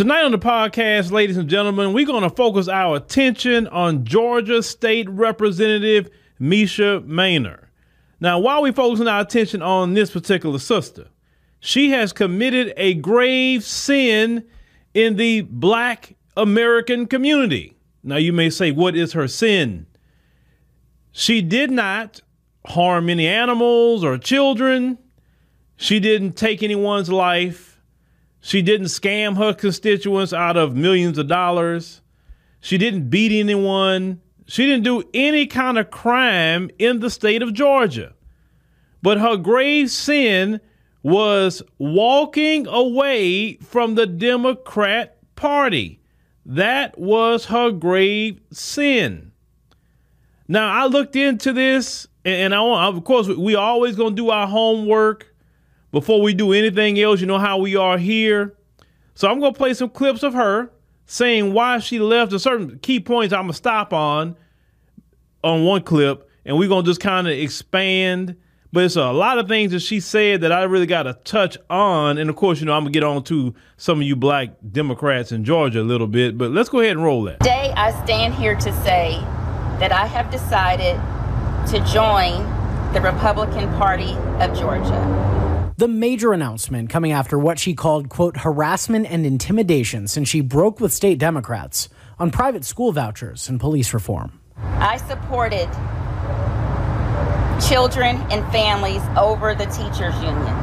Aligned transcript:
Tonight 0.00 0.24
on 0.24 0.32
the 0.32 0.38
podcast, 0.38 1.10
ladies 1.10 1.36
and 1.36 1.46
gentlemen, 1.46 1.92
we're 1.92 2.06
going 2.06 2.22
to 2.22 2.34
focus 2.34 2.68
our 2.68 2.96
attention 2.96 3.66
on 3.66 4.06
Georgia 4.06 4.62
State 4.62 5.06
Representative 5.10 6.08
Mesha 6.40 7.06
Mainor. 7.06 7.66
Now, 8.18 8.38
why 8.38 8.54
are 8.54 8.62
we 8.62 8.72
focusing 8.72 9.08
our 9.08 9.20
attention 9.20 9.60
on 9.60 9.92
this 9.92 10.10
particular 10.10 10.58
sister? 10.58 11.08
She 11.58 11.90
has 11.90 12.14
committed 12.14 12.72
a 12.78 12.94
grave 12.94 13.62
sin 13.62 14.46
in 14.94 15.16
the 15.16 15.42
black 15.42 16.16
American 16.34 17.06
community. 17.06 17.76
Now, 18.02 18.16
you 18.16 18.32
may 18.32 18.48
say, 18.48 18.70
what 18.70 18.96
is 18.96 19.12
her 19.12 19.28
sin? 19.28 19.86
She 21.12 21.42
did 21.42 21.70
not 21.70 22.22
harm 22.64 23.10
any 23.10 23.28
animals 23.28 24.02
or 24.02 24.16
children. 24.16 24.96
She 25.76 26.00
didn't 26.00 26.38
take 26.38 26.62
anyone's 26.62 27.10
life. 27.10 27.69
She 28.40 28.62
didn't 28.62 28.86
scam 28.86 29.36
her 29.36 29.52
constituents 29.52 30.32
out 30.32 30.56
of 30.56 30.74
millions 30.74 31.18
of 31.18 31.28
dollars. 31.28 32.00
She 32.60 32.78
didn't 32.78 33.10
beat 33.10 33.38
anyone. 33.38 34.20
She 34.46 34.66
didn't 34.66 34.84
do 34.84 35.04
any 35.14 35.46
kind 35.46 35.78
of 35.78 35.90
crime 35.90 36.70
in 36.78 37.00
the 37.00 37.10
state 37.10 37.42
of 37.42 37.54
Georgia. 37.54 38.14
But 39.02 39.18
her 39.18 39.36
grave 39.36 39.90
sin 39.90 40.60
was 41.02 41.62
walking 41.78 42.66
away 42.66 43.54
from 43.56 43.94
the 43.94 44.06
Democrat 44.06 45.16
Party. 45.36 46.00
That 46.44 46.98
was 46.98 47.46
her 47.46 47.70
grave 47.70 48.40
sin. 48.52 49.32
Now, 50.48 50.72
I 50.72 50.86
looked 50.86 51.16
into 51.16 51.52
this, 51.52 52.08
and 52.24 52.54
I 52.54 52.86
of 52.88 53.04
course, 53.04 53.28
we 53.28 53.54
always 53.54 53.96
going 53.96 54.16
to 54.16 54.22
do 54.22 54.30
our 54.30 54.46
homework 54.46 55.29
before 55.92 56.20
we 56.20 56.34
do 56.34 56.52
anything 56.52 56.98
else. 57.00 57.20
You 57.20 57.26
know 57.26 57.38
how 57.38 57.58
we 57.58 57.76
are 57.76 57.98
here. 57.98 58.54
So 59.14 59.30
I'm 59.30 59.40
going 59.40 59.52
to 59.52 59.58
play 59.58 59.74
some 59.74 59.90
clips 59.90 60.22
of 60.22 60.34
her 60.34 60.70
saying 61.06 61.52
why 61.52 61.78
she 61.78 61.98
left. 61.98 62.32
A 62.32 62.38
certain 62.38 62.78
key 62.78 63.00
points 63.00 63.32
I'm 63.32 63.42
going 63.42 63.52
to 63.52 63.56
stop 63.56 63.92
on 63.92 64.36
on 65.42 65.64
one 65.64 65.82
clip, 65.82 66.28
and 66.44 66.58
we're 66.58 66.68
going 66.68 66.84
to 66.84 66.90
just 66.90 67.00
kind 67.00 67.26
of 67.26 67.32
expand 67.32 68.36
but 68.72 68.84
it's 68.84 68.94
a 68.94 69.10
lot 69.10 69.38
of 69.38 69.48
things 69.48 69.72
that 69.72 69.80
she 69.80 69.98
said 69.98 70.42
that 70.42 70.52
I 70.52 70.62
really 70.62 70.86
got 70.86 71.02
to 71.02 71.14
touch 71.24 71.58
on. 71.68 72.18
And 72.18 72.30
of 72.30 72.36
course, 72.36 72.60
you 72.60 72.66
know, 72.66 72.72
I'm 72.72 72.84
going 72.84 72.92
to 72.92 72.96
get 72.96 73.04
on 73.04 73.24
to 73.24 73.52
some 73.76 74.00
of 74.00 74.06
you 74.06 74.14
black 74.14 74.50
Democrats 74.70 75.32
in 75.32 75.44
Georgia 75.44 75.80
a 75.80 75.82
little 75.82 76.06
bit. 76.06 76.38
But 76.38 76.52
let's 76.52 76.68
go 76.68 76.78
ahead 76.78 76.92
and 76.92 77.02
roll 77.02 77.24
that. 77.24 77.40
Today, 77.40 77.72
I 77.76 77.90
stand 78.04 78.34
here 78.34 78.54
to 78.54 78.72
say 78.84 79.18
that 79.80 79.90
I 79.90 80.06
have 80.06 80.30
decided 80.30 80.94
to 81.70 81.92
join 81.92 82.44
the 82.92 83.00
Republican 83.00 83.68
Party 83.74 84.12
of 84.40 84.56
Georgia. 84.56 85.39
The 85.80 85.88
major 85.88 86.34
announcement 86.34 86.90
coming 86.90 87.12
after 87.12 87.38
what 87.38 87.58
she 87.58 87.72
called, 87.72 88.10
quote, 88.10 88.36
harassment 88.36 89.06
and 89.10 89.24
intimidation 89.24 90.08
since 90.08 90.28
she 90.28 90.42
broke 90.42 90.78
with 90.78 90.92
state 90.92 91.18
Democrats 91.18 91.88
on 92.18 92.30
private 92.30 92.66
school 92.66 92.92
vouchers 92.92 93.48
and 93.48 93.58
police 93.58 93.94
reform. 93.94 94.38
I 94.58 94.98
supported 94.98 95.70
children 97.66 98.16
and 98.30 98.44
families 98.52 99.00
over 99.16 99.54
the 99.54 99.64
teachers 99.64 100.14
union. 100.16 100.54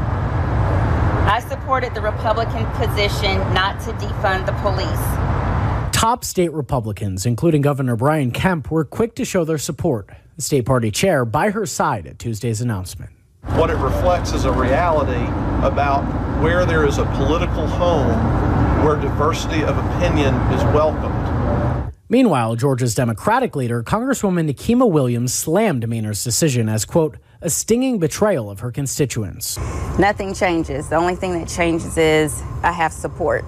I 1.26 1.44
supported 1.50 1.95
the 1.95 2.02
Republican 2.02 2.68
position 2.73 3.40
not 3.56 3.80
to 3.86 3.94
defund 3.94 4.45
the 4.45 4.54
police. 4.62 5.98
Top 6.00 6.23
state 6.26 6.54
Republicans, 6.54 7.26
including 7.26 7.64
Governor 7.64 7.95
Brian 7.95 8.30
Kemp, 8.30 8.70
were 8.70 8.86
quick 8.86 9.16
to 9.16 9.26
show 9.26 9.45
their 9.45 9.58
support. 9.58 10.12
The 10.36 10.44
state 10.44 10.68
party 10.68 10.92
chair 10.92 11.26
by 11.26 11.50
her 11.50 11.66
side 11.66 12.06
at 12.06 12.20
Tuesday's 12.20 12.62
announcement. 12.62 13.17
What 13.57 13.69
it 13.69 13.77
reflects 13.77 14.33
is 14.33 14.45
a 14.45 14.52
reality 14.52 15.25
about 15.66 16.03
where 16.41 16.66
there 16.66 16.85
is 16.85 16.99
a 16.99 17.05
political 17.05 17.66
home 17.66 18.16
where 18.85 18.95
diversity 18.95 19.63
of 19.63 19.77
opinion 19.77 20.35
is 20.53 20.63
welcomed. 20.73 21.91
Meanwhile, 22.08 22.55
Georgia's 22.55 22.95
Democratic 22.95 23.55
leader, 23.55 23.83
Congresswoman 23.83 24.49
Nikema 24.49 24.89
Williams, 24.89 25.33
slammed 25.33 25.89
Mainor's 25.89 26.23
decision 26.23 26.69
as, 26.69 26.85
quote, 26.85 27.17
a 27.42 27.49
stinging 27.49 27.99
betrayal 27.99 28.49
of 28.49 28.59
her 28.59 28.71
constituents. 28.71 29.58
Nothing 29.97 30.33
changes. 30.33 30.89
The 30.89 30.95
only 30.95 31.15
thing 31.15 31.33
that 31.39 31.47
changes 31.47 31.97
is 31.97 32.42
I 32.64 32.71
have 32.71 32.93
support 32.93 33.43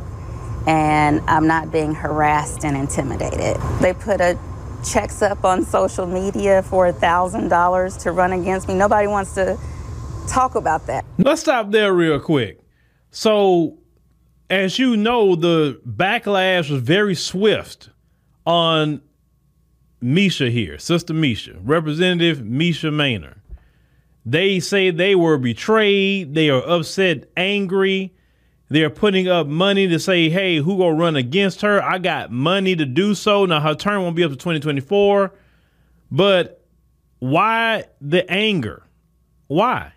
and 0.67 1.21
I'm 1.27 1.47
not 1.47 1.71
being 1.71 1.93
harassed 1.93 2.65
and 2.65 2.75
intimidated. 2.75 3.57
They 3.79 3.93
put 3.93 4.21
a 4.21 4.37
checks 4.83 5.21
up 5.21 5.43
on 5.43 5.63
social 5.65 6.05
media 6.05 6.63
for 6.63 6.91
$1,000 6.91 8.01
to 8.03 8.11
run 8.11 8.33
against 8.33 8.67
me. 8.67 8.73
Nobody 8.73 9.07
wants 9.07 9.35
to 9.35 9.57
talk 10.27 10.55
about 10.55 10.87
that. 10.87 11.05
Let's 11.17 11.41
stop 11.41 11.71
there 11.71 11.93
real 11.93 12.19
quick. 12.19 12.59
So, 13.11 13.77
as 14.49 14.79
you 14.79 14.97
know, 14.97 15.35
the 15.35 15.79
backlash 15.87 16.69
was 16.69 16.81
very 16.81 17.15
swift 17.15 17.89
on 18.45 19.01
Mesha 20.01 20.51
here, 20.51 20.77
Sister 20.77 21.13
Mesha, 21.13 21.59
Representative 21.61 22.39
Mesha 22.39 22.91
Mainor. 22.91 23.37
They 24.25 24.59
say 24.59 24.91
they 24.91 25.15
were 25.15 25.37
betrayed. 25.37 26.35
They 26.35 26.49
are 26.49 26.61
upset, 26.67 27.29
angry. 27.35 28.13
They're 28.69 28.89
putting 28.91 29.27
up 29.27 29.47
money 29.47 29.87
to 29.87 29.99
say, 29.99 30.29
hey, 30.29 30.57
who 30.57 30.77
gonna 30.77 30.93
run 30.93 31.15
against 31.15 31.61
her? 31.61 31.81
I 31.83 31.97
got 31.97 32.31
money 32.31 32.75
to 32.75 32.85
do 32.85 33.15
so. 33.15 33.45
Now 33.45 33.59
her 33.59 33.73
term 33.73 34.03
won't 34.03 34.15
be 34.15 34.23
up 34.23 34.29
to 34.31 34.37
2024. 34.37 35.33
But 36.11 36.63
why 37.17 37.85
the 37.99 38.29
anger? 38.31 38.83
Why? 39.47 39.93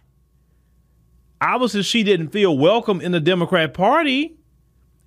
Obviously, 1.42 1.82
she 1.82 2.04
didn't 2.04 2.28
feel 2.28 2.56
welcome 2.56 3.00
in 3.00 3.10
the 3.10 3.20
Democrat 3.20 3.74
Party. 3.74 4.36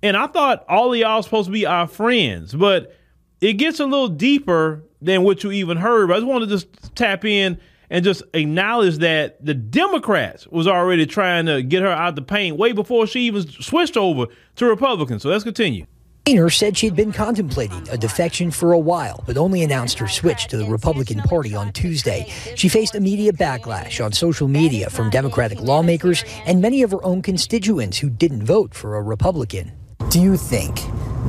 And 0.02 0.18
I 0.18 0.26
thought 0.26 0.66
all 0.68 0.92
of 0.92 0.98
y'all 0.98 1.22
supposed 1.22 1.46
to 1.46 1.52
be 1.52 1.64
our 1.64 1.86
friends. 1.86 2.54
But 2.54 2.94
it 3.40 3.54
gets 3.54 3.80
a 3.80 3.86
little 3.86 4.08
deeper 4.08 4.84
than 5.00 5.22
what 5.22 5.42
you 5.42 5.50
even 5.50 5.78
heard. 5.78 6.08
But 6.08 6.14
I 6.14 6.16
just 6.18 6.26
want 6.28 6.44
to 6.44 6.50
just 6.50 6.94
tap 6.94 7.24
in 7.24 7.58
and 7.88 8.04
just 8.04 8.22
acknowledge 8.34 8.98
that 8.98 9.42
the 9.44 9.54
Democrats 9.54 10.46
was 10.48 10.66
already 10.66 11.06
trying 11.06 11.46
to 11.46 11.62
get 11.62 11.82
her 11.82 11.88
out 11.88 12.16
the 12.16 12.22
paint 12.22 12.58
way 12.58 12.72
before 12.72 13.06
she 13.06 13.20
even 13.20 13.48
switched 13.48 13.96
over 13.96 14.26
to 14.56 14.66
Republicans. 14.66 15.22
So 15.22 15.30
let's 15.30 15.44
continue. 15.44 15.86
Mainor 16.28 16.50
said 16.50 16.76
she'd 16.76 16.96
been 16.96 17.12
contemplating 17.12 17.88
a 17.88 17.96
defection 17.96 18.50
for 18.50 18.72
a 18.72 18.78
while, 18.78 19.22
but 19.28 19.36
only 19.36 19.62
announced 19.62 19.96
her 20.00 20.08
switch 20.08 20.48
to 20.48 20.56
the 20.56 20.64
Republican 20.64 21.20
Party 21.20 21.54
on 21.54 21.72
Tuesday. 21.72 22.32
She 22.56 22.68
faced 22.68 22.96
immediate 22.96 23.36
backlash 23.36 24.04
on 24.04 24.10
social 24.10 24.48
media 24.48 24.90
from 24.90 25.08
Democratic 25.08 25.60
lawmakers 25.60 26.24
and 26.44 26.60
many 26.60 26.82
of 26.82 26.90
her 26.90 27.04
own 27.04 27.22
constituents 27.22 27.98
who 27.98 28.10
didn't 28.10 28.42
vote 28.42 28.74
for 28.74 28.96
a 28.96 29.02
Republican. 29.02 29.70
Do 30.10 30.20
you 30.20 30.36
think 30.36 30.80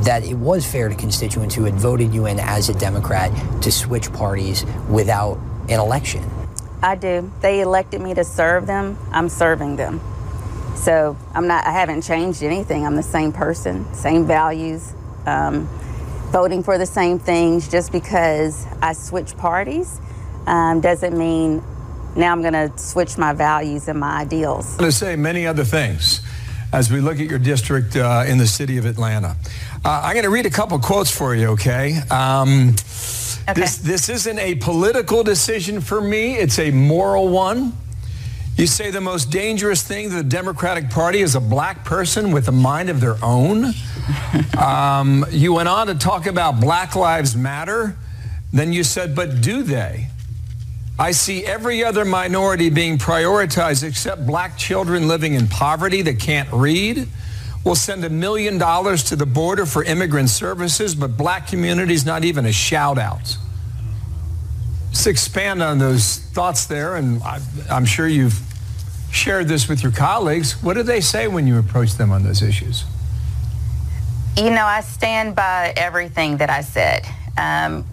that 0.03 0.23
it 0.23 0.33
was 0.33 0.65
fair 0.65 0.89
to 0.89 0.95
constituents 0.95 1.53
who 1.53 1.65
had 1.65 1.75
voted 1.75 2.11
you 2.11 2.25
in 2.25 2.39
as 2.39 2.69
a 2.69 2.73
Democrat 2.73 3.31
to 3.61 3.71
switch 3.71 4.11
parties 4.13 4.65
without 4.89 5.37
an 5.69 5.79
election? 5.79 6.27
I 6.81 6.95
do. 6.95 7.31
They 7.41 7.61
elected 7.61 8.01
me 8.01 8.15
to 8.15 8.23
serve 8.23 8.65
them. 8.65 8.97
I'm 9.11 9.29
serving 9.29 9.75
them. 9.75 10.01
So 10.77 11.17
I'm 11.33 11.47
not. 11.47 11.65
I 11.65 11.71
haven't 11.71 12.03
changed 12.03 12.43
anything. 12.43 12.85
I'm 12.85 12.95
the 12.95 13.03
same 13.03 13.33
person, 13.33 13.93
same 13.93 14.25
values, 14.25 14.93
um, 15.25 15.67
voting 16.31 16.63
for 16.63 16.77
the 16.77 16.85
same 16.85 17.19
things. 17.19 17.67
Just 17.69 17.91
because 17.91 18.65
I 18.81 18.93
switch 18.93 19.35
parties 19.37 19.99
um, 20.45 20.79
doesn't 20.81 21.17
mean 21.17 21.63
now 22.15 22.31
I'm 22.31 22.41
going 22.41 22.53
to 22.53 22.71
switch 22.77 23.17
my 23.17 23.33
values 23.33 23.87
and 23.87 23.99
my 23.99 24.21
ideals. 24.21 24.73
I'm 24.73 24.79
going 24.79 24.91
to 24.91 24.97
say 24.97 25.15
many 25.15 25.45
other 25.45 25.63
things 25.63 26.21
as 26.73 26.91
we 26.91 26.99
look 26.99 27.19
at 27.19 27.29
your 27.29 27.39
district 27.39 27.95
uh, 27.95 28.23
in 28.27 28.37
the 28.37 28.47
city 28.47 28.77
of 28.77 28.85
Atlanta. 28.85 29.35
Uh, 29.85 30.01
I'm 30.03 30.13
going 30.13 30.23
to 30.23 30.29
read 30.29 30.45
a 30.45 30.49
couple 30.49 30.77
quotes 30.79 31.15
for 31.15 31.35
you, 31.35 31.49
okay? 31.49 31.99
Um, 32.09 32.69
okay? 33.47 33.53
This, 33.53 33.77
this 33.77 34.09
isn't 34.09 34.39
a 34.39 34.55
political 34.55 35.23
decision 35.23 35.79
for 35.79 36.01
me, 36.01 36.35
it's 36.35 36.59
a 36.59 36.71
moral 36.71 37.29
one. 37.29 37.73
You 38.57 38.65
say 38.65 38.89
the 38.89 39.01
most 39.01 39.29
dangerous 39.29 39.83
thing 39.83 40.09
to 40.09 40.15
the 40.15 40.23
Democratic 40.23 40.89
Party 40.89 41.19
is 41.19 41.35
a 41.35 41.39
black 41.39 41.85
person 41.85 42.31
with 42.31 42.47
a 42.47 42.51
mind 42.51 42.89
of 42.89 42.99
their 42.99 43.23
own. 43.23 43.65
um, 44.57 45.23
you 45.29 45.53
went 45.53 45.69
on 45.69 45.85
to 45.87 45.93
talk 45.93 46.25
about 46.25 46.59
Black 46.59 46.95
Lives 46.95 47.35
Matter. 47.35 47.95
Then 48.51 48.73
you 48.73 48.83
said, 48.83 49.15
but 49.15 49.41
do 49.41 49.61
they? 49.61 50.07
I 50.97 51.11
see 51.11 51.45
every 51.45 51.83
other 51.83 52.03
minority 52.03 52.71
being 52.71 52.97
prioritized 52.97 53.83
except 53.83 54.25
black 54.25 54.57
children 54.57 55.07
living 55.07 55.35
in 55.35 55.47
poverty 55.47 56.01
that 56.01 56.19
can't 56.19 56.51
read. 56.51 57.07
We'll 57.63 57.75
send 57.75 58.03
a 58.05 58.09
million 58.09 58.57
dollars 58.57 59.03
to 59.03 59.15
the 59.15 59.27
border 59.27 59.67
for 59.67 59.83
immigrant 59.83 60.31
services, 60.31 60.95
but 60.95 61.15
black 61.15 61.45
communities 61.45 62.07
not 62.07 62.23
even 62.23 62.47
a 62.47 62.51
shout 62.51 62.97
out. 62.97 63.37
Just 64.97 65.05
expand 65.05 65.61
on 65.61 65.77
those 65.77 66.17
thoughts 66.17 66.65
there, 66.65 66.95
and 66.95 67.21
I, 67.21 67.39
I'm 67.69 67.85
sure 67.85 68.07
you've 68.07 68.41
shared 69.11 69.47
this 69.47 69.69
with 69.69 69.83
your 69.83 69.91
colleagues. 69.91 70.53
What 70.63 70.73
do 70.73 70.81
they 70.81 71.01
say 71.01 71.27
when 71.27 71.45
you 71.45 71.59
approach 71.59 71.93
them 71.93 72.09
on 72.11 72.23
those 72.23 72.41
issues? 72.41 72.83
You 74.35 74.49
know, 74.49 74.65
I 74.65 74.81
stand 74.81 75.35
by 75.35 75.71
everything 75.77 76.37
that 76.37 76.49
I 76.49 76.61
said. 76.61 77.05
Um, 77.37 77.85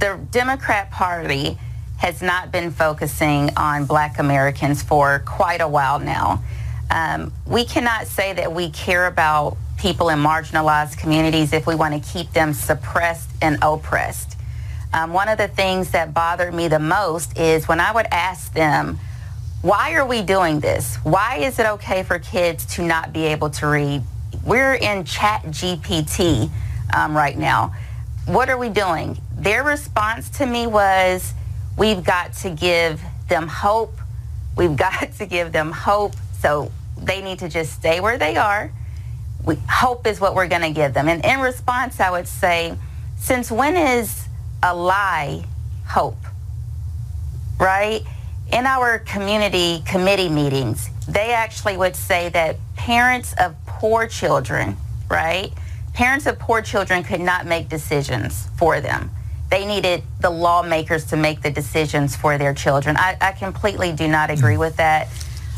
the 0.00 0.18
Democrat 0.30 0.90
Party 0.90 1.58
has 1.98 2.22
not 2.22 2.50
been 2.50 2.70
focusing 2.70 3.50
on 3.58 3.84
black 3.84 4.18
Americans 4.18 4.82
for 4.82 5.22
quite 5.26 5.60
a 5.60 5.68
while 5.68 5.98
now. 5.98 6.42
Um, 6.90 7.30
we 7.46 7.66
cannot 7.66 8.06
say 8.06 8.32
that 8.32 8.54
we 8.54 8.70
care 8.70 9.06
about 9.06 9.58
people 9.76 10.08
in 10.08 10.18
marginalized 10.18 10.96
communities 10.96 11.52
if 11.52 11.66
we 11.66 11.74
want 11.74 12.02
to 12.02 12.10
keep 12.10 12.32
them 12.32 12.54
suppressed 12.54 13.28
and 13.42 13.58
oppressed. 13.60 14.38
Um, 14.94 15.12
one 15.12 15.28
of 15.28 15.38
the 15.38 15.48
things 15.48 15.90
that 15.92 16.12
bothered 16.12 16.52
me 16.52 16.68
the 16.68 16.78
most 16.78 17.38
is 17.38 17.66
when 17.66 17.80
I 17.80 17.92
would 17.92 18.06
ask 18.10 18.52
them, 18.52 18.98
why 19.62 19.94
are 19.94 20.04
we 20.04 20.22
doing 20.22 20.60
this? 20.60 20.96
Why 20.96 21.36
is 21.36 21.58
it 21.58 21.66
okay 21.66 22.02
for 22.02 22.18
kids 22.18 22.66
to 22.74 22.82
not 22.82 23.12
be 23.12 23.24
able 23.26 23.48
to 23.50 23.68
read? 23.68 24.02
We're 24.44 24.74
in 24.74 25.04
ChatGPT 25.04 26.50
um, 26.94 27.16
right 27.16 27.38
now. 27.38 27.74
What 28.26 28.50
are 28.50 28.58
we 28.58 28.68
doing? 28.68 29.18
Their 29.36 29.64
response 29.64 30.28
to 30.30 30.46
me 30.46 30.66
was, 30.66 31.32
we've 31.78 32.04
got 32.04 32.34
to 32.34 32.50
give 32.50 33.00
them 33.28 33.48
hope. 33.48 33.94
We've 34.56 34.76
got 34.76 35.12
to 35.12 35.26
give 35.26 35.52
them 35.52 35.72
hope. 35.72 36.14
So 36.40 36.70
they 36.98 37.22
need 37.22 37.38
to 37.38 37.48
just 37.48 37.72
stay 37.72 38.00
where 38.00 38.18
they 38.18 38.36
are. 38.36 38.70
We, 39.44 39.56
hope 39.70 40.06
is 40.06 40.20
what 40.20 40.34
we're 40.34 40.48
going 40.48 40.62
to 40.62 40.70
give 40.70 40.92
them. 40.92 41.08
And 41.08 41.24
in 41.24 41.40
response, 41.40 41.98
I 41.98 42.10
would 42.10 42.28
say, 42.28 42.76
since 43.16 43.50
when 43.50 43.76
is 43.76 44.21
a 44.62 44.74
lie 44.74 45.44
hope? 45.86 46.18
Right? 47.58 48.02
In 48.52 48.66
our 48.66 48.98
community 49.00 49.82
committee 49.86 50.28
meetings, 50.28 50.90
they 51.08 51.32
actually 51.32 51.76
would 51.76 51.96
say 51.96 52.28
that 52.30 52.56
parents 52.76 53.34
of 53.38 53.54
poor 53.66 54.06
children, 54.06 54.76
right? 55.08 55.52
Parents 55.94 56.26
of 56.26 56.38
poor 56.38 56.62
children 56.62 57.02
could 57.02 57.20
not 57.20 57.46
make 57.46 57.68
decisions 57.68 58.48
for 58.56 58.80
them. 58.80 59.10
They 59.50 59.66
needed 59.66 60.02
the 60.20 60.30
lawmakers 60.30 61.04
to 61.06 61.16
make 61.16 61.42
the 61.42 61.50
decisions 61.50 62.16
for 62.16 62.38
their 62.38 62.54
children. 62.54 62.96
I, 62.96 63.18
I 63.20 63.32
completely 63.32 63.92
do 63.92 64.08
not 64.08 64.30
agree 64.30 64.56
with 64.56 64.76
that. 64.76 65.08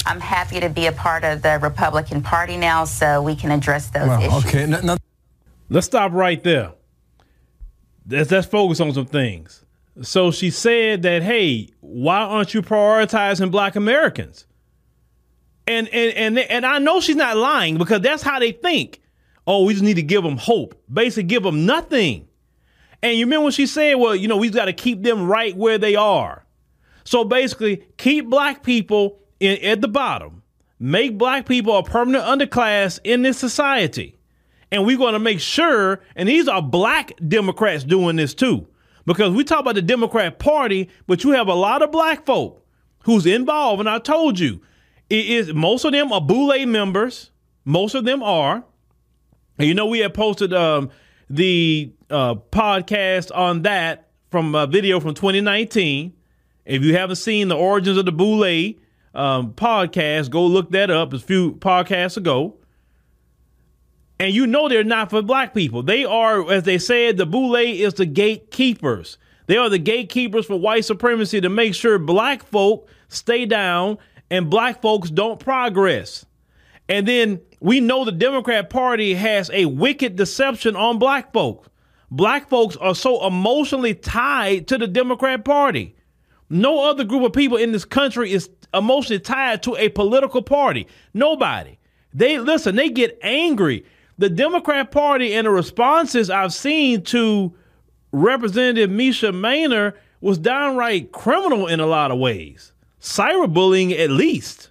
I'm 0.07 0.21
happy 0.21 0.61
to 0.61 0.69
be 0.69 0.87
a 0.87 0.93
part 0.93 1.25
of 1.25 1.43
the 1.43 1.59
Republican 1.63 2.21
Party 2.21 2.57
now 2.57 2.85
so 2.85 3.23
we 3.23 3.37
can 3.37 3.51
address 3.51 3.89
those 3.91 4.09
well, 4.09 4.21
issues. 4.21 4.45
Okay, 4.47 4.67
no, 4.67 4.81
no. 4.81 4.97
let's 5.71 5.87
stop 5.87 6.13
right 6.13 6.43
there. 6.43 6.73
Let's, 8.09 8.31
let's 8.31 8.47
focus 8.47 8.81
on 8.81 8.93
some 8.93 9.07
things. 9.07 9.65
So 10.03 10.31
she 10.31 10.51
said 10.51 11.03
that, 11.03 11.23
hey, 11.23 11.69
why 11.81 12.19
aren't 12.19 12.53
you 12.53 12.63
prioritizing 12.63 13.51
black 13.51 13.77
Americans? 13.77 14.47
And 15.67 15.89
and 15.89 16.15
and 16.15 16.39
and 16.39 16.67
I 16.67 16.79
know 16.79 17.01
she's 17.01 17.17
not 17.17 17.37
lying 17.37 17.79
because 17.79 18.01
that's 18.03 18.23
how 18.23 18.39
they 18.39 18.53
think. 18.53 19.01
Oh, 19.47 19.65
we 19.65 19.73
just 19.73 19.85
need 19.85 19.95
to 19.95 20.03
give 20.03 20.23
them 20.23 20.37
hope. 20.37 20.81
Basically, 20.93 21.23
give 21.23 21.43
them 21.43 21.65
nothing. 21.65 22.29
And 23.03 23.17
you 23.19 23.27
remember 23.27 23.45
when 23.45 23.53
she 23.53 23.67
said, 23.67 23.95
well, 23.95 24.17
you 24.17 24.29
know, 24.29 24.37
we've 24.37 24.55
got 24.55 24.65
to 24.65 24.73
keep 24.73 25.03
them 25.03 25.27
right 25.27 25.55
where 25.57 25.79
they 25.79 25.95
are. 25.95 26.45
So 27.05 27.25
basically, 27.25 27.85
keep 27.99 28.29
black 28.31 28.63
people 28.63 29.19
in, 29.41 29.63
at 29.63 29.81
the 29.83 29.89
bottom, 29.89 30.43
make 30.79 31.19
black 31.19 31.47
people 31.47 31.77
a 31.77 31.83
permanent 31.83 32.25
underclass 32.25 32.99
in 33.05 33.23
this 33.23 33.39
society. 33.39 34.17
And 34.75 34.85
we're 34.85 34.99
going 34.99 35.13
to 35.13 35.21
make 35.21 35.39
sure, 35.39 36.01
and 36.17 36.29
these 36.29 36.49
are 36.49 36.61
black 36.61 37.13
Democrats 37.29 37.85
doing 37.85 38.17
this 38.17 38.35
too, 38.35 38.67
because 39.07 39.33
we 39.33 39.45
talk 39.45 39.61
about 39.61 39.77
the 39.77 39.83
Democrat 39.83 40.41
Party, 40.41 40.91
but 41.07 41.23
you 41.23 41.31
have 41.31 41.47
a 41.47 41.55
lot 41.55 41.81
of 41.81 41.93
black 41.93 42.27
folk 42.27 42.67
who's 43.05 43.25
involved. 43.25 43.79
And 43.79 43.89
I 43.89 44.01
told 44.01 44.41
you, 44.41 44.61
it 45.09 45.27
is 45.27 45.55
most 45.55 45.85
of 45.85 45.93
them 45.93 46.13
are 46.13 46.21
Boule 46.21 46.67
members. 46.67 47.31
Most 47.65 47.95
of 47.95 48.05
them 48.05 48.21
are. 48.25 48.65
And 49.59 49.69
you 49.69 49.75
know, 49.75 49.87
we 49.87 50.01
had 50.01 50.13
posted 50.13 50.53
um, 50.53 50.91
the 51.31 51.93
uh, 52.11 52.35
podcast 52.35 53.31
on 53.33 53.63
that 53.63 54.09
from 54.33 54.57
a 54.57 54.67
video 54.67 54.99
from 54.99 55.15
2019. 55.15 56.13
If 56.65 56.83
you 56.83 56.97
haven't 56.97 57.17
seen 57.17 57.47
the 57.47 57.57
origins 57.57 57.97
of 57.97 58.07
the 58.07 58.13
Boule 58.13 58.75
um, 59.15 59.53
podcast, 59.53 60.31
go 60.31 60.45
look 60.45 60.73
that 60.73 60.91
up. 60.91 61.15
It's 61.15 61.23
a 61.23 61.27
few 61.29 61.53
podcasts 61.53 62.17
ago. 62.17 62.57
And 64.19 64.33
you 64.33 64.47
know 64.47 64.69
they're 64.69 64.85
not 64.85 65.11
for 65.11 65.23
black 65.23 65.55
people. 65.55 65.83
They 65.83 66.05
are, 66.05 66.51
as 66.51 66.63
they 66.63 66.79
said, 66.79 67.17
the 67.17 67.27
Boule 67.27 67.57
is 67.57 67.95
the 67.95 68.07
gatekeepers. 68.07 69.19
They 69.47 69.57
are 69.57 69.69
the 69.69 69.79
gatekeepers 69.79 70.47
for 70.47 70.59
white 70.59 70.85
supremacy 70.85 71.41
to 71.41 71.49
make 71.49 71.75
sure 71.75 71.99
black 71.99 72.45
folk 72.45 72.89
stay 73.09 73.45
down 73.45 73.99
and 74.31 74.49
black 74.49 74.81
folks 74.81 75.11
don't 75.11 75.39
progress. 75.39 76.25
And 76.89 77.09
then 77.09 77.41
we 77.61 77.81
know 77.81 78.05
the 78.05 78.13
Democrat 78.13 78.71
Party 78.71 79.15
has 79.15 79.51
a 79.53 79.65
wicked 79.67 80.17
deception 80.17 80.77
on 80.77 80.99
black 80.99 81.33
folks. 81.33 81.69
Black 82.11 82.49
folks 82.49 82.77
are 82.77 82.95
so 82.95 83.27
emotionally 83.27 83.95
tied 83.95 84.69
to 84.69 84.79
the 84.79 84.87
Democrat 84.87 85.45
Party. 85.45 85.97
No 86.51 86.85
other 86.89 87.05
group 87.05 87.25
of 87.25 87.33
people 87.33 87.57
in 87.57 87.73
this 87.73 87.85
country 87.85 88.33
is 88.33 88.51
emotionally 88.73 89.19
tied 89.19 89.63
to 89.65 89.77
a 89.77 89.89
political 89.89 90.43
party. 90.43 90.87
Nobody. 91.13 91.79
They 92.13 92.39
listen, 92.39 92.77
they 92.77 92.91
get 92.91 93.19
angry. 93.23 93.85
The 94.19 94.31
Democrat 94.31 94.91
Party 94.91 95.35
and 95.35 95.47
the 95.47 95.51
responses 95.51 96.31
I've 96.31 96.53
seen 96.53 97.03
to 97.05 97.53
Representative 98.13 98.91
Mesha 98.91 99.35
Mainor 99.35 99.95
was 100.21 100.39
downright 100.39 101.13
criminal 101.13 101.67
in 101.67 101.81
a 101.81 101.87
lot 101.87 102.11
of 102.11 102.19
ways. 102.19 102.73
Cyberbullying, 103.01 103.99
at 103.99 104.11
least. 104.11 104.71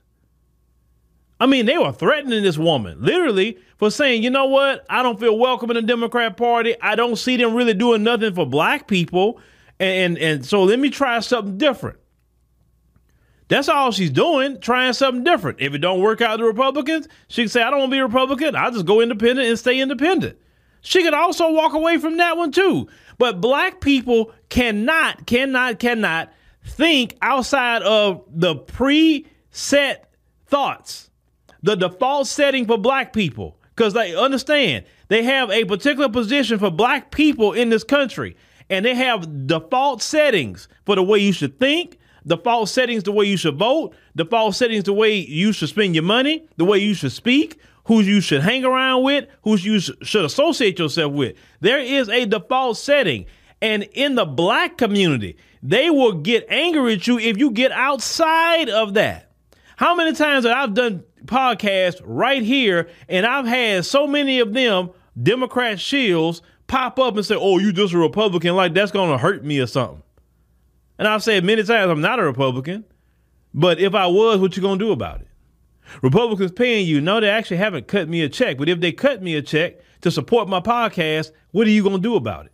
I 1.40 1.46
mean, 1.46 1.66
they 1.66 1.78
were 1.78 1.92
threatening 1.92 2.44
this 2.44 2.58
woman, 2.58 3.02
literally, 3.02 3.58
for 3.78 3.92
saying, 3.92 4.24
you 4.24 4.30
know 4.30 4.46
what? 4.46 4.86
I 4.90 5.04
don't 5.04 5.20
feel 5.20 5.38
welcome 5.38 5.70
in 5.72 5.76
the 5.76 5.82
Democrat 5.82 6.38
Party. 6.38 6.76
I 6.82 6.96
don't 6.96 7.18
see 7.18 7.36
them 7.36 7.54
really 7.54 7.74
doing 7.74 8.02
nothing 8.02 8.34
for 8.34 8.46
black 8.46 8.88
people. 8.88 9.40
And, 9.80 10.18
and, 10.18 10.18
and 10.18 10.46
so 10.46 10.64
let 10.64 10.80
me 10.80 10.90
try 10.90 11.20
something 11.20 11.58
different. 11.58 11.98
That's 13.54 13.70
all 13.70 13.92
she's 13.92 14.10
doing, 14.10 14.60
trying 14.62 14.94
something 14.94 15.24
different. 15.24 15.62
If 15.62 15.76
it 15.76 15.78
don't 15.78 16.02
work 16.02 16.22
out 16.22 16.40
the 16.40 16.44
Republicans, 16.44 17.08
she 17.28 17.44
can 17.44 17.50
say, 17.50 17.62
I 17.62 17.70
don't 17.70 17.82
want 17.82 17.92
to 17.92 17.96
be 17.96 18.00
a 18.00 18.06
Republican. 18.08 18.56
I'll 18.56 18.72
just 18.72 18.88
go 18.88 19.00
independent 19.00 19.48
and 19.48 19.60
stay 19.60 19.80
independent. 19.80 20.40
She 20.82 21.04
could 21.04 21.14
also 21.14 21.52
walk 21.52 21.74
away 21.74 22.00
from 22.00 22.18
that 22.18 22.36
one 22.36 22.52
too. 22.52 22.88
But 23.20 23.42
black 23.42 23.80
people 23.80 24.32
cannot, 24.50 25.28
cannot, 25.28 25.78
cannot 25.78 26.34
think 26.66 27.16
outside 27.22 27.84
of 27.84 28.24
the 28.28 28.56
preset 28.56 29.98
thoughts, 30.48 31.12
the 31.62 31.76
default 31.76 32.26
setting 32.26 32.66
for 32.66 32.80
black 32.80 33.14
people. 33.14 33.60
Because 33.76 33.94
they 33.94 34.16
understand 34.16 34.86
they 35.10 35.22
have 35.22 35.52
a 35.52 35.66
particular 35.66 36.10
position 36.10 36.58
for 36.58 36.72
black 36.72 37.12
people 37.12 37.54
in 37.54 37.70
this 37.70 37.84
country. 37.84 38.36
And 38.72 38.84
they 38.84 38.96
have 38.96 39.46
default 39.46 40.02
settings 40.02 40.68
for 40.88 40.96
the 40.96 41.04
way 41.04 41.20
you 41.20 41.34
should 41.34 41.60
think, 41.60 42.00
the 42.26 42.38
false 42.38 42.72
settings 42.72 43.04
the 43.04 43.12
way 43.12 43.26
you 43.26 43.38
should 43.38 43.58
vote, 43.58 43.94
the 44.16 44.26
false 44.26 44.58
settings 44.58 44.84
the 44.84 44.94
way 44.94 45.16
you 45.16 45.52
should 45.52 45.70
spend 45.70 45.96
your 45.96 46.04
money, 46.04 46.48
the 46.58 46.66
way 46.66 46.78
you 46.78 46.94
should 46.94 47.12
speak, 47.12 47.60
who 47.86 48.02
you 48.02 48.22
should 48.22 48.42
hang 48.42 48.64
around 48.64 49.04
with, 49.04 49.28
who 49.44 49.58
you 49.58 49.80
should 49.80 50.26
associate 50.26 50.80
yourself 50.80 51.12
with. 51.14 51.36
There 51.60 51.80
is 51.80 52.10
a 52.10 52.26
default 52.26 52.78
setting. 52.78 53.26
And 53.62 53.84
in 53.94 54.16
the 54.16 54.26
black 54.26 54.78
community, 54.78 55.38
they 55.62 55.90
will 55.90 56.14
get 56.14 56.46
angry 56.50 56.96
at 56.96 57.08
you 57.08 57.18
if 57.18 57.38
you 57.38 57.52
get 57.52 57.72
outside 57.72 58.70
of 58.70 58.94
that. 58.96 59.32
How 59.78 59.96
many 59.96 60.14
times 60.14 60.46
have 60.46 60.56
I 60.56 60.72
done 60.72 61.04
podcasts 61.26 62.02
right 62.04 62.44
here 62.44 62.90
and 63.08 63.26
I've 63.26 63.46
had 63.46 63.86
so 63.86 64.06
many 64.06 64.40
of 64.40 64.54
them, 64.54 64.92
Democrat 65.22 65.80
shields, 65.80 66.42
pop 66.68 67.00
up 67.00 67.16
and 67.16 67.26
say, 67.26 67.36
Oh, 67.36 67.58
you 67.58 67.72
just 67.72 67.94
a 67.94 67.98
Republican, 67.98 68.56
like 68.56 68.74
that's 68.74 68.92
gonna 68.92 69.18
hurt 69.18 69.44
me 69.44 69.60
or 69.60 69.68
something. 69.68 70.03
And 70.98 71.08
I've 71.08 71.24
said 71.24 71.44
many 71.44 71.64
times 71.64 71.92
I'm 71.92 72.02
not 72.02 72.20
a 72.20 72.24
Republican, 72.24 72.86
but 73.54 73.80
if 73.80 73.96
I 73.96 74.08
was, 74.08 74.40
what 74.40 74.56
you 74.56 74.62
gonna 74.62 74.80
do 74.80 74.92
about 74.92 75.22
it? 75.22 75.28
Republicans 76.02 76.52
paying 76.52 76.88
you? 76.88 77.02
No, 77.02 77.20
they 77.20 77.30
actually 77.30 77.58
haven't 77.58 77.88
cut 77.88 78.08
me 78.08 78.22
a 78.22 78.30
check. 78.30 78.58
But 78.58 78.70
if 78.70 78.80
they 78.80 78.92
cut 78.92 79.22
me 79.22 79.36
a 79.36 79.42
check 79.42 79.80
to 80.02 80.12
support 80.12 80.48
my 80.48 80.60
podcast, 80.60 81.32
what 81.52 81.68
are 81.68 81.72
you 81.72 81.84
gonna 81.84 82.00
do 82.00 82.16
about 82.16 82.46
it? 82.46 82.52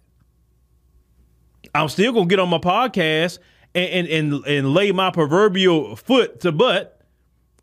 I'm 1.75 1.89
still 1.89 2.13
gonna 2.13 2.25
get 2.25 2.39
on 2.39 2.49
my 2.49 2.57
podcast 2.57 3.39
and 3.75 4.07
and 4.07 4.07
and, 4.07 4.45
and 4.45 4.73
lay 4.73 4.91
my 4.91 5.11
proverbial 5.11 5.95
foot 5.95 6.39
to 6.41 6.51
butt 6.51 7.01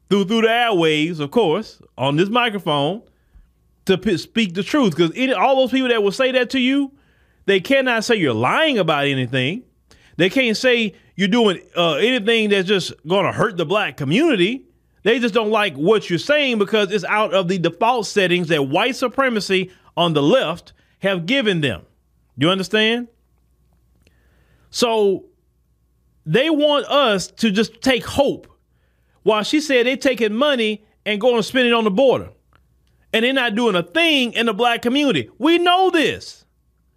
through 0.09 0.27
through 0.27 0.43
the 0.43 0.49
airwaves, 0.49 1.21
of 1.21 1.31
course, 1.31 1.81
on 1.99 2.17
this 2.17 2.29
microphone 2.29 3.03
to 3.87 3.99
p- 3.99 4.17
speak 4.17 4.55
the 4.55 4.63
truth. 4.63 4.97
Because 4.97 5.11
all 5.35 5.57
those 5.57 5.71
people 5.71 5.89
that 5.89 6.03
will 6.03 6.13
say 6.13 6.33
that 6.33 6.51
to 6.51 6.61
you, 6.61 6.93
they 7.47 7.61
cannot 7.61 8.05
say 8.05 8.17
you're 8.17 8.35
lying 8.35 8.79
about 8.79 9.07
anything. 9.07 9.63
They 10.17 10.31
can't 10.31 10.57
say 10.57 10.95
you're 11.15 11.29
doing 11.29 11.61
uh, 11.77 11.95
anything 11.95 12.51
that's 12.51 12.69
just 12.69 12.93
going 13.07 13.27
to 13.27 13.33
hurt 13.33 13.57
the 13.57 13.67
black 13.67 13.97
community. 13.97 14.65
They 15.03 15.19
just 15.19 15.35
don't 15.35 15.51
like 15.51 15.75
what 15.77 16.11
you're 16.11 16.19
saying 16.19 16.59
because 16.59 16.91
it's 16.91 17.05
out 17.05 17.33
of 17.33 17.49
the 17.49 17.59
default 17.59 18.07
settings 18.07 18.49
that 18.49 18.65
white 18.65 18.97
supremacy 18.97 19.71
on 19.97 20.15
the 20.15 20.23
left 20.23 20.73
have 20.99 21.27
given 21.27 21.61
them. 21.61 21.83
You 22.37 22.51
understand? 22.51 23.09
So 24.71 25.27
they 26.25 26.51
want 26.51 26.87
us 26.87 27.29
to 27.29 27.51
just 27.51 27.81
take 27.83 28.05
hope. 28.05 28.49
While 29.23 29.43
she 29.43 29.61
said 29.61 29.87
they're 29.87 29.97
taking 29.97 30.35
money 30.35 30.85
and 31.05 31.21
going 31.21 31.37
to 31.37 31.43
spend 31.43 31.67
it 31.69 31.73
on 31.73 31.85
the 31.85 31.91
border. 31.91 32.31
And 33.13 33.25
they're 33.25 33.33
not 33.33 33.55
doing 33.55 33.77
a 33.77 33.83
thing 33.83 34.33
in 34.33 34.47
the 34.47 34.53
black 34.53 34.83
community. 34.83 35.31
We 35.39 35.59
know 35.59 35.91
this. 35.91 36.45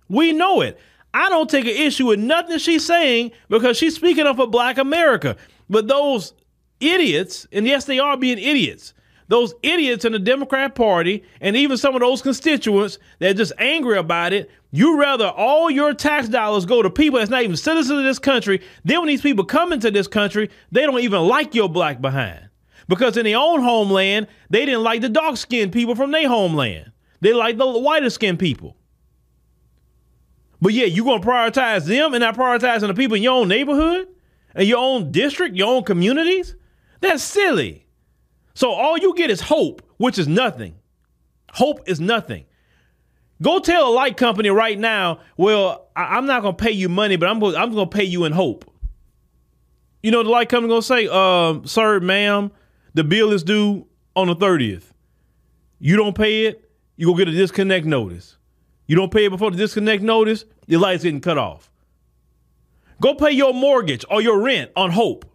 We 0.10 0.34
know 0.34 0.62
it. 0.62 0.80
I 1.14 1.30
don't 1.30 1.50
take 1.50 1.66
an 1.66 1.72
issue 1.72 2.08
with 2.08 2.20
nothing 2.20 2.58
she's 2.60 2.86
saying 2.86 3.32
because 3.50 3.78
she's 3.78 3.96
speaking 3.96 4.28
of 4.28 4.40
a 4.40 4.48
black 4.48 4.78
America. 4.78 5.36
But 5.70 5.88
those 5.88 6.34
idiots, 6.80 7.48
and 7.52 7.66
yes, 7.66 7.86
they 7.86 8.00
are 8.00 8.18
being 8.18 8.38
idiots, 8.38 8.94
those 9.28 9.54
idiots 9.62 10.06
in 10.06 10.12
the 10.12 10.20
Democrat 10.20 10.74
Party 10.76 11.24
and 11.40 11.56
even 11.56 11.78
some 11.78 11.96
of 11.96 12.02
those 12.02 12.22
constituents 12.22 12.98
that 13.20 13.32
are 13.32 13.38
just 13.38 13.54
angry 13.60 13.98
about 13.98 14.34
it, 14.34 14.50
you 14.72 15.00
rather 15.00 15.28
all 15.28 15.70
your 15.70 15.94
tax 15.94 16.28
dollars 16.28 16.66
go 16.66 16.82
to 16.82 16.90
people 16.90 17.20
that's 17.20 17.32
not 17.32 17.44
even 17.44 17.56
citizens 17.56 18.00
of 18.00 18.04
this 18.04 18.20
country. 18.20 18.62
Then 18.84 19.00
when 19.00 19.08
these 19.08 19.22
people 19.22 19.46
come 19.46 19.72
into 19.72 19.92
this 19.92 20.08
country, 20.08 20.50
they 20.72 20.82
don't 20.82 21.00
even 21.00 21.22
like 21.28 21.54
your 21.56 21.70
black 21.70 22.02
behind. 22.02 22.50
Because 22.88 23.18
in 23.18 23.26
their 23.26 23.38
own 23.38 23.62
homeland, 23.62 24.28
they 24.50 24.66
didn't 24.66 24.84
like 24.84 25.02
the 25.02 25.10
dark 25.10 25.38
skinned 25.38 25.72
people 25.72 25.96
from 25.96 26.12
their 26.12 26.28
homeland. 26.28 26.92
They 27.22 27.34
like 27.34 27.58
the 27.58 27.68
whiter 27.68 28.10
skinned 28.10 28.40
people. 28.40 28.76
But 30.62 30.74
yeah, 30.74 30.86
you 30.86 31.04
gonna 31.04 31.24
prioritize 31.24 31.86
them 31.86 32.14
and 32.14 32.22
not 32.22 32.36
prioritizing 32.36 32.88
the 32.88 32.94
people 32.94 33.16
in 33.16 33.24
your 33.24 33.34
own 33.40 33.48
neighborhood 33.48 34.08
and 34.54 34.68
your 34.68 34.80
own 34.80 35.12
district, 35.12 35.56
your 35.56 35.68
own 35.68 35.84
communities? 35.84 36.56
That's 37.02 37.24
silly. 37.24 37.86
So 38.54 38.72
all 38.72 38.98
you 38.98 39.16
get 39.16 39.30
is 39.30 39.42
hope, 39.42 39.82
which 39.98 40.18
is 40.18 40.28
nothing. 40.28 40.76
Hope 41.54 41.88
is 41.88 42.00
nothing. 42.00 42.46
Go 43.42 43.60
tell 43.60 43.88
a 43.88 43.94
light 43.94 44.18
company 44.18 44.50
right 44.50 44.78
now, 44.78 45.22
well, 45.38 45.88
I- 45.96 46.18
am 46.18 46.26
not 46.26 46.42
gonna 46.42 46.54
pay 46.58 46.72
you 46.72 46.90
money, 46.90 47.16
but 47.16 47.30
I'm 47.30 47.40
gonna, 47.40 47.58
I'm 47.58 47.72
gonna 47.72 47.88
pay 47.88 48.04
you 48.04 48.26
in 48.26 48.34
hope. 48.34 48.66
You 50.04 50.12
know 50.12 50.24
the 50.24 50.30
light 50.30 50.50
company 50.50 50.70
gonna 50.72 50.82
say, 50.82 51.08
um, 51.08 51.66
sir, 51.66 52.02
ma'am, 52.02 52.52
the 52.94 53.04
bill 53.06 53.32
is 53.32 53.44
due 53.44 53.88
on 54.16 54.28
the 54.28 54.36
30th. 54.36 54.92
You 55.80 55.96
don't 55.96 56.16
pay 56.16 56.46
it, 56.48 56.70
you 56.98 57.08
go 57.08 57.16
get 57.16 57.30
a 57.30 57.32
disconnect 57.32 57.86
notice. 57.86 58.36
You 58.90 58.96
don't 58.96 59.12
pay 59.12 59.26
it 59.26 59.30
before 59.30 59.52
the 59.52 59.58
disconnect 59.58 60.02
notice, 60.02 60.46
your 60.66 60.80
light's 60.80 61.04
getting 61.04 61.22
cut 61.22 61.38
off. 61.38 61.70
Go 63.00 63.14
pay 63.14 63.30
your 63.30 63.54
mortgage 63.54 64.04
or 64.10 64.20
your 64.20 64.42
rent 64.42 64.72
on 64.76 64.90
hope. 64.90 65.26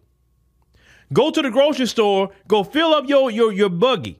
Go 1.13 1.31
to 1.31 1.41
the 1.41 1.49
grocery 1.49 1.85
store, 1.85 2.31
go 2.49 2.65
fill 2.65 2.93
up 2.93 3.07
your 3.07 3.31
your 3.31 3.53
your 3.53 3.69
buggy. 3.69 4.19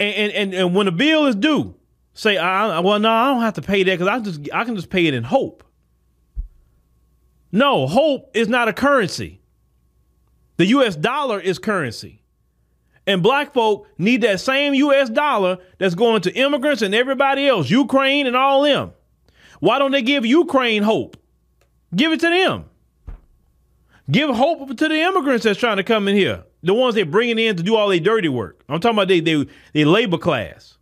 And 0.00 0.32
and, 0.32 0.54
and 0.54 0.74
when 0.74 0.86
the 0.86 0.92
bill 0.92 1.26
is 1.26 1.34
due, 1.34 1.74
say, 2.14 2.38
I, 2.38 2.80
well, 2.80 2.98
no, 2.98 3.10
I 3.10 3.34
don't 3.34 3.42
have 3.42 3.52
to 3.54 3.62
pay 3.62 3.82
that 3.82 3.98
because 3.98 4.08
I 4.08 4.18
just 4.20 4.48
I 4.50 4.64
can 4.64 4.76
just 4.76 4.88
pay 4.88 5.04
it 5.08 5.12
in 5.12 5.24
hope. 5.24 5.62
No, 7.52 7.86
hope 7.86 8.30
is 8.34 8.48
not 8.48 8.68
a 8.68 8.72
currency. 8.72 9.42
The 10.56 10.68
US 10.68 10.96
dollar 10.96 11.38
is 11.38 11.58
currency. 11.58 12.22
And 13.06 13.22
black 13.22 13.52
folk 13.52 13.86
need 13.98 14.22
that 14.22 14.40
same 14.40 14.74
US 14.74 15.10
dollar 15.10 15.58
that's 15.78 15.94
going 15.94 16.22
to 16.22 16.32
immigrants 16.32 16.82
and 16.82 16.94
everybody 16.94 17.46
else, 17.46 17.68
Ukraine 17.68 18.26
and 18.26 18.36
all 18.36 18.62
them. 18.62 18.92
Why 19.60 19.78
don't 19.78 19.92
they 19.92 20.02
give 20.02 20.24
Ukraine 20.24 20.82
hope? 20.82 21.16
Give 21.94 22.12
it 22.12 22.20
to 22.20 22.28
them. 22.28 22.64
Give 24.10 24.34
hope 24.34 24.68
to 24.68 24.88
the 24.88 25.00
immigrants 25.00 25.44
that's 25.44 25.58
trying 25.58 25.76
to 25.76 25.82
come 25.82 26.08
in 26.08 26.16
here. 26.16 26.44
The 26.62 26.74
ones 26.74 26.94
they're 26.94 27.06
bringing 27.06 27.38
in 27.38 27.56
to 27.56 27.62
do 27.62 27.76
all 27.76 27.88
their 27.88 28.00
dirty 28.00 28.28
work. 28.28 28.62
I'm 28.68 28.80
talking 28.80 28.96
about 28.96 29.08
they 29.08 29.20
they, 29.20 29.46
they 29.72 29.84
labor 29.84 30.18
class. 30.18 30.76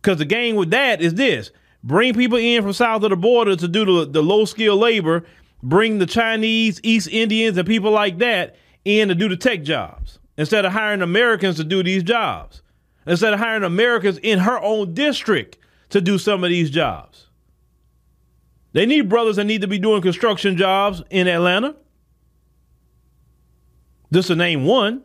Because 0.00 0.18
the 0.18 0.24
game 0.24 0.56
with 0.56 0.70
that 0.70 1.00
is 1.00 1.14
this 1.14 1.50
bring 1.84 2.14
people 2.14 2.38
in 2.38 2.62
from 2.62 2.72
south 2.72 3.04
of 3.04 3.10
the 3.10 3.16
border 3.16 3.54
to 3.56 3.68
do 3.68 3.84
the, 3.84 4.10
the 4.10 4.22
low 4.22 4.44
skilled 4.44 4.80
labor, 4.80 5.24
bring 5.62 5.98
the 5.98 6.06
Chinese, 6.06 6.80
East 6.82 7.08
Indians, 7.08 7.56
and 7.56 7.66
people 7.66 7.92
like 7.92 8.18
that 8.18 8.56
in 8.84 9.08
to 9.08 9.14
do 9.14 9.28
the 9.28 9.36
tech 9.36 9.62
jobs 9.62 10.18
instead 10.38 10.64
of 10.64 10.72
hiring 10.72 11.02
Americans 11.02 11.56
to 11.56 11.64
do 11.64 11.82
these 11.82 12.02
jobs, 12.02 12.62
instead 13.06 13.34
of 13.34 13.40
hiring 13.40 13.64
Americans 13.64 14.16
in 14.18 14.38
her 14.38 14.58
own 14.60 14.94
district 14.94 15.58
to 15.90 16.00
do 16.00 16.16
some 16.16 16.44
of 16.44 16.50
these 16.50 16.70
jobs. 16.70 17.26
They 18.72 18.86
need 18.86 19.08
brothers 19.08 19.36
that 19.36 19.44
need 19.44 19.62
to 19.62 19.66
be 19.68 19.78
doing 19.78 20.00
construction 20.00 20.56
jobs 20.56 21.02
in 21.10 21.26
Atlanta. 21.26 21.74
Just 24.12 24.28
to 24.28 24.36
name 24.36 24.64
one. 24.64 25.02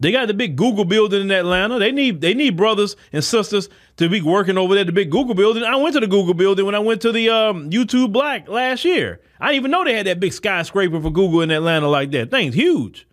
They 0.00 0.12
got 0.12 0.28
the 0.28 0.34
big 0.34 0.56
Google 0.56 0.86
building 0.86 1.20
in 1.22 1.30
Atlanta. 1.30 1.78
They 1.78 1.92
need 1.92 2.22
they 2.22 2.32
need 2.32 2.56
brothers 2.56 2.96
and 3.12 3.22
sisters 3.22 3.68
to 3.98 4.08
be 4.08 4.22
working 4.22 4.56
over 4.56 4.74
there 4.74 4.80
at 4.80 4.86
the 4.86 4.92
big 4.92 5.10
Google 5.10 5.34
building. 5.34 5.62
I 5.62 5.76
went 5.76 5.92
to 5.94 6.00
the 6.00 6.06
Google 6.06 6.32
building 6.32 6.64
when 6.64 6.74
I 6.74 6.78
went 6.78 7.02
to 7.02 7.12
the 7.12 7.28
um, 7.28 7.68
YouTube 7.68 8.10
Black 8.10 8.48
last 8.48 8.84
year. 8.84 9.20
I 9.38 9.48
didn't 9.48 9.56
even 9.56 9.70
know 9.70 9.84
they 9.84 9.94
had 9.94 10.06
that 10.06 10.18
big 10.18 10.32
skyscraper 10.32 11.00
for 11.00 11.10
Google 11.10 11.42
in 11.42 11.50
Atlanta 11.50 11.86
like 11.86 12.12
that. 12.12 12.30
Thing's 12.30 12.54
huge. 12.54 13.06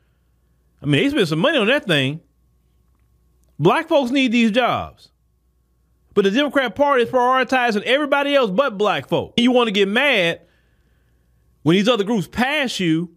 I 0.82 0.86
mean, 0.86 1.04
they 1.04 1.10
spent 1.10 1.28
some 1.28 1.40
money 1.40 1.58
on 1.58 1.68
that 1.68 1.86
thing. 1.86 2.22
Black 3.60 3.88
folks 3.88 4.12
need 4.12 4.32
these 4.32 4.52
jobs. 4.52 5.10
But 6.14 6.24
the 6.24 6.32
Democrat 6.32 6.76
Party 6.76 7.04
is 7.04 7.10
prioritizing 7.10 7.84
everybody 7.84 8.36
else 8.36 8.50
but 8.50 8.78
black 8.78 9.08
folk. 9.08 9.34
You 9.38 9.52
want 9.52 9.68
to 9.68 9.72
get 9.72 9.88
mad 9.88 10.42
when 11.64 11.76
these 11.76 11.88
other 11.88 12.04
groups 12.04 12.28
pass 12.28 12.80
you 12.80 13.12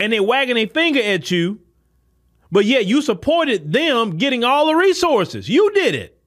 and 0.00 0.12
they're 0.12 0.22
wagging 0.22 0.56
their 0.56 0.66
finger 0.66 1.00
at 1.00 1.30
you, 1.30 1.60
but 2.50 2.64
yet 2.64 2.86
you 2.86 3.00
supported 3.00 3.72
them 3.72 4.16
getting 4.16 4.42
all 4.42 4.66
the 4.66 4.74
resources. 4.74 5.48
You 5.48 5.72
did 5.72 5.94
it 5.94 6.18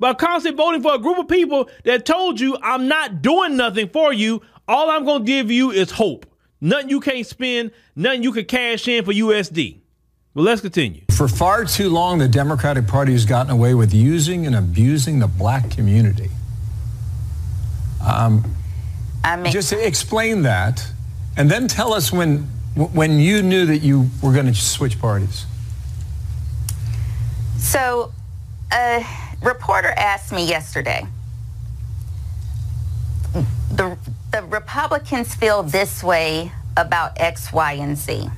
by 0.00 0.14
constantly 0.14 0.56
voting 0.56 0.82
for 0.82 0.94
a 0.94 0.98
group 0.98 1.18
of 1.18 1.28
people 1.28 1.68
that 1.84 2.04
told 2.04 2.40
you, 2.40 2.56
I'm 2.60 2.88
not 2.88 3.22
doing 3.22 3.56
nothing 3.56 3.88
for 3.88 4.12
you. 4.12 4.42
All 4.66 4.90
I'm 4.90 5.04
going 5.04 5.22
to 5.22 5.26
give 5.26 5.50
you 5.50 5.70
is 5.70 5.92
hope. 5.92 6.26
Nothing 6.64 6.90
you 6.90 7.00
can't 7.00 7.26
spend, 7.26 7.72
nothing 7.96 8.22
you 8.22 8.30
can 8.30 8.44
cash 8.44 8.86
in 8.86 9.04
for 9.04 9.12
USD. 9.12 9.78
But 10.32 10.42
let's 10.42 10.60
continue. 10.60 11.02
For 11.10 11.26
far 11.26 11.64
too 11.64 11.90
long, 11.90 12.18
the 12.18 12.28
Democratic 12.28 12.86
Party 12.86 13.10
has 13.12 13.24
gotten 13.24 13.50
away 13.50 13.74
with 13.74 13.92
using 13.92 14.46
and 14.46 14.54
abusing 14.54 15.18
the 15.18 15.26
black 15.26 15.72
community. 15.72 16.30
Um, 18.06 18.54
I 19.24 19.36
mean, 19.36 19.52
just 19.52 19.72
explain 19.72 20.42
that, 20.42 20.86
and 21.36 21.50
then 21.50 21.66
tell 21.66 21.92
us 21.92 22.12
when 22.12 22.48
when 22.74 23.18
you 23.18 23.42
knew 23.42 23.66
that 23.66 23.78
you 23.78 24.08
were 24.22 24.32
going 24.32 24.46
to 24.46 24.54
switch 24.54 25.00
parties? 25.00 25.46
So, 27.58 28.12
a 28.72 29.04
reporter 29.42 29.88
asked 29.96 30.32
me 30.32 30.46
yesterday. 30.46 31.06
The, 33.72 33.96
the 34.32 34.42
Republicans 34.44 35.34
feel 35.34 35.62
this 35.62 36.02
way 36.02 36.52
about 36.74 37.20
X, 37.20 37.52
Y, 37.52 37.72
and 37.74 37.98
Z. 37.98 38.28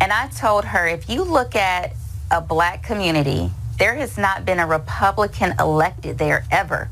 And 0.00 0.12
I 0.12 0.26
told 0.26 0.64
her 0.64 0.88
if 0.88 1.08
you 1.08 1.22
look 1.22 1.54
at 1.54 1.92
a 2.32 2.40
black 2.40 2.82
community, 2.82 3.52
there 3.78 3.94
has 3.94 4.18
not 4.18 4.44
been 4.44 4.58
a 4.58 4.66
Republican 4.66 5.54
elected 5.60 6.18
there 6.18 6.44
ever. 6.50 6.88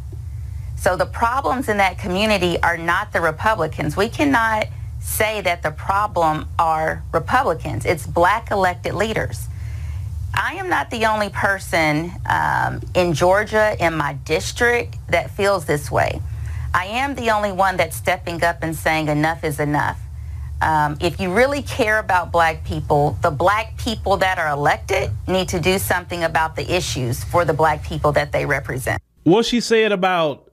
So 0.76 0.96
the 0.96 1.06
problems 1.06 1.68
in 1.68 1.78
that 1.78 1.98
community 1.98 2.62
are 2.62 2.76
not 2.76 3.12
the 3.12 3.20
Republicans. 3.20 3.96
We 3.96 4.08
cannot 4.08 4.68
say 5.00 5.40
that 5.40 5.64
the 5.64 5.72
problem 5.72 6.48
are 6.60 7.02
Republicans. 7.12 7.84
It's 7.84 8.06
black 8.06 8.52
elected 8.52 8.94
leaders. 8.94 9.48
I 10.32 10.54
am 10.54 10.68
not 10.68 10.90
the 10.90 11.06
only 11.06 11.30
person 11.30 12.12
um, 12.28 12.82
in 12.94 13.14
Georgia, 13.14 13.75
in 13.80 13.96
my 13.96 14.12
district, 14.25 14.96
that 15.08 15.30
feels 15.32 15.64
this 15.64 15.90
way. 15.90 16.20
I 16.76 16.85
am 16.85 17.14
the 17.14 17.30
only 17.30 17.52
one 17.52 17.78
that's 17.78 17.97
stepping 17.97 18.45
up 18.45 18.59
and 18.61 18.76
saying 18.76 19.09
enough 19.09 19.45
is 19.45 19.61
enough. 19.61 19.99
Um, 20.61 20.99
if 21.00 21.18
you 21.18 21.33
really 21.33 21.62
care 21.62 21.99
about 21.99 22.30
black 22.30 22.64
people, 22.66 23.16
the 23.23 23.30
black 23.30 23.78
people 23.78 24.18
that 24.18 24.38
are 24.38 24.50
elected 24.50 25.11
need 25.26 25.49
to 25.49 25.59
do 25.59 25.78
something 25.78 26.23
about 26.23 26.54
the 26.54 26.71
issues 26.71 27.25
for 27.25 27.47
the 27.47 27.54
black 27.54 27.83
people 27.83 28.12
that 28.12 28.30
they 28.30 28.45
represent. 28.45 29.00
What 29.23 29.47
she 29.47 29.61
said 29.61 29.90
about 29.90 30.52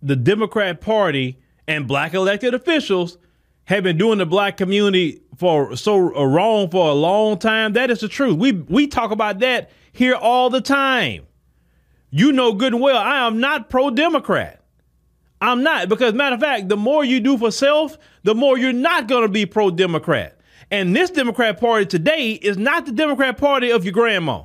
the 0.00 0.16
Democrat 0.16 0.80
Party 0.80 1.36
and 1.68 1.86
black 1.86 2.14
elected 2.14 2.54
officials 2.54 3.18
have 3.64 3.84
been 3.84 3.98
doing 3.98 4.16
the 4.18 4.26
black 4.26 4.56
community 4.56 5.20
for 5.36 5.76
so 5.76 5.98
wrong 5.98 6.70
for 6.70 6.88
a 6.88 6.94
long 6.94 7.36
time. 7.36 7.74
That 7.74 7.90
is 7.90 8.00
the 8.00 8.08
truth. 8.08 8.38
We 8.38 8.52
we 8.52 8.86
talk 8.86 9.10
about 9.10 9.40
that 9.40 9.70
here 9.92 10.14
all 10.14 10.48
the 10.48 10.62
time. 10.62 11.26
You 12.08 12.32
know 12.32 12.54
good 12.54 12.72
and 12.72 12.80
well 12.80 12.96
I 12.96 13.26
am 13.26 13.40
not 13.40 13.68
pro 13.68 13.90
Democrat. 13.90 14.63
I'm 15.44 15.62
not 15.62 15.90
because 15.90 16.14
matter 16.14 16.34
of 16.34 16.40
fact, 16.40 16.70
the 16.70 16.76
more 16.76 17.04
you 17.04 17.20
do 17.20 17.36
for 17.36 17.50
self, 17.50 17.98
the 18.22 18.34
more 18.34 18.56
you're 18.56 18.72
not 18.72 19.08
going 19.08 19.22
to 19.22 19.28
be 19.28 19.44
pro 19.44 19.70
Democrat. 19.70 20.40
And 20.70 20.96
this 20.96 21.10
Democrat 21.10 21.60
Party 21.60 21.84
today 21.84 22.32
is 22.32 22.56
not 22.56 22.86
the 22.86 22.92
Democrat 22.92 23.36
Party 23.36 23.70
of 23.70 23.84
your 23.84 23.92
grandma 23.92 24.44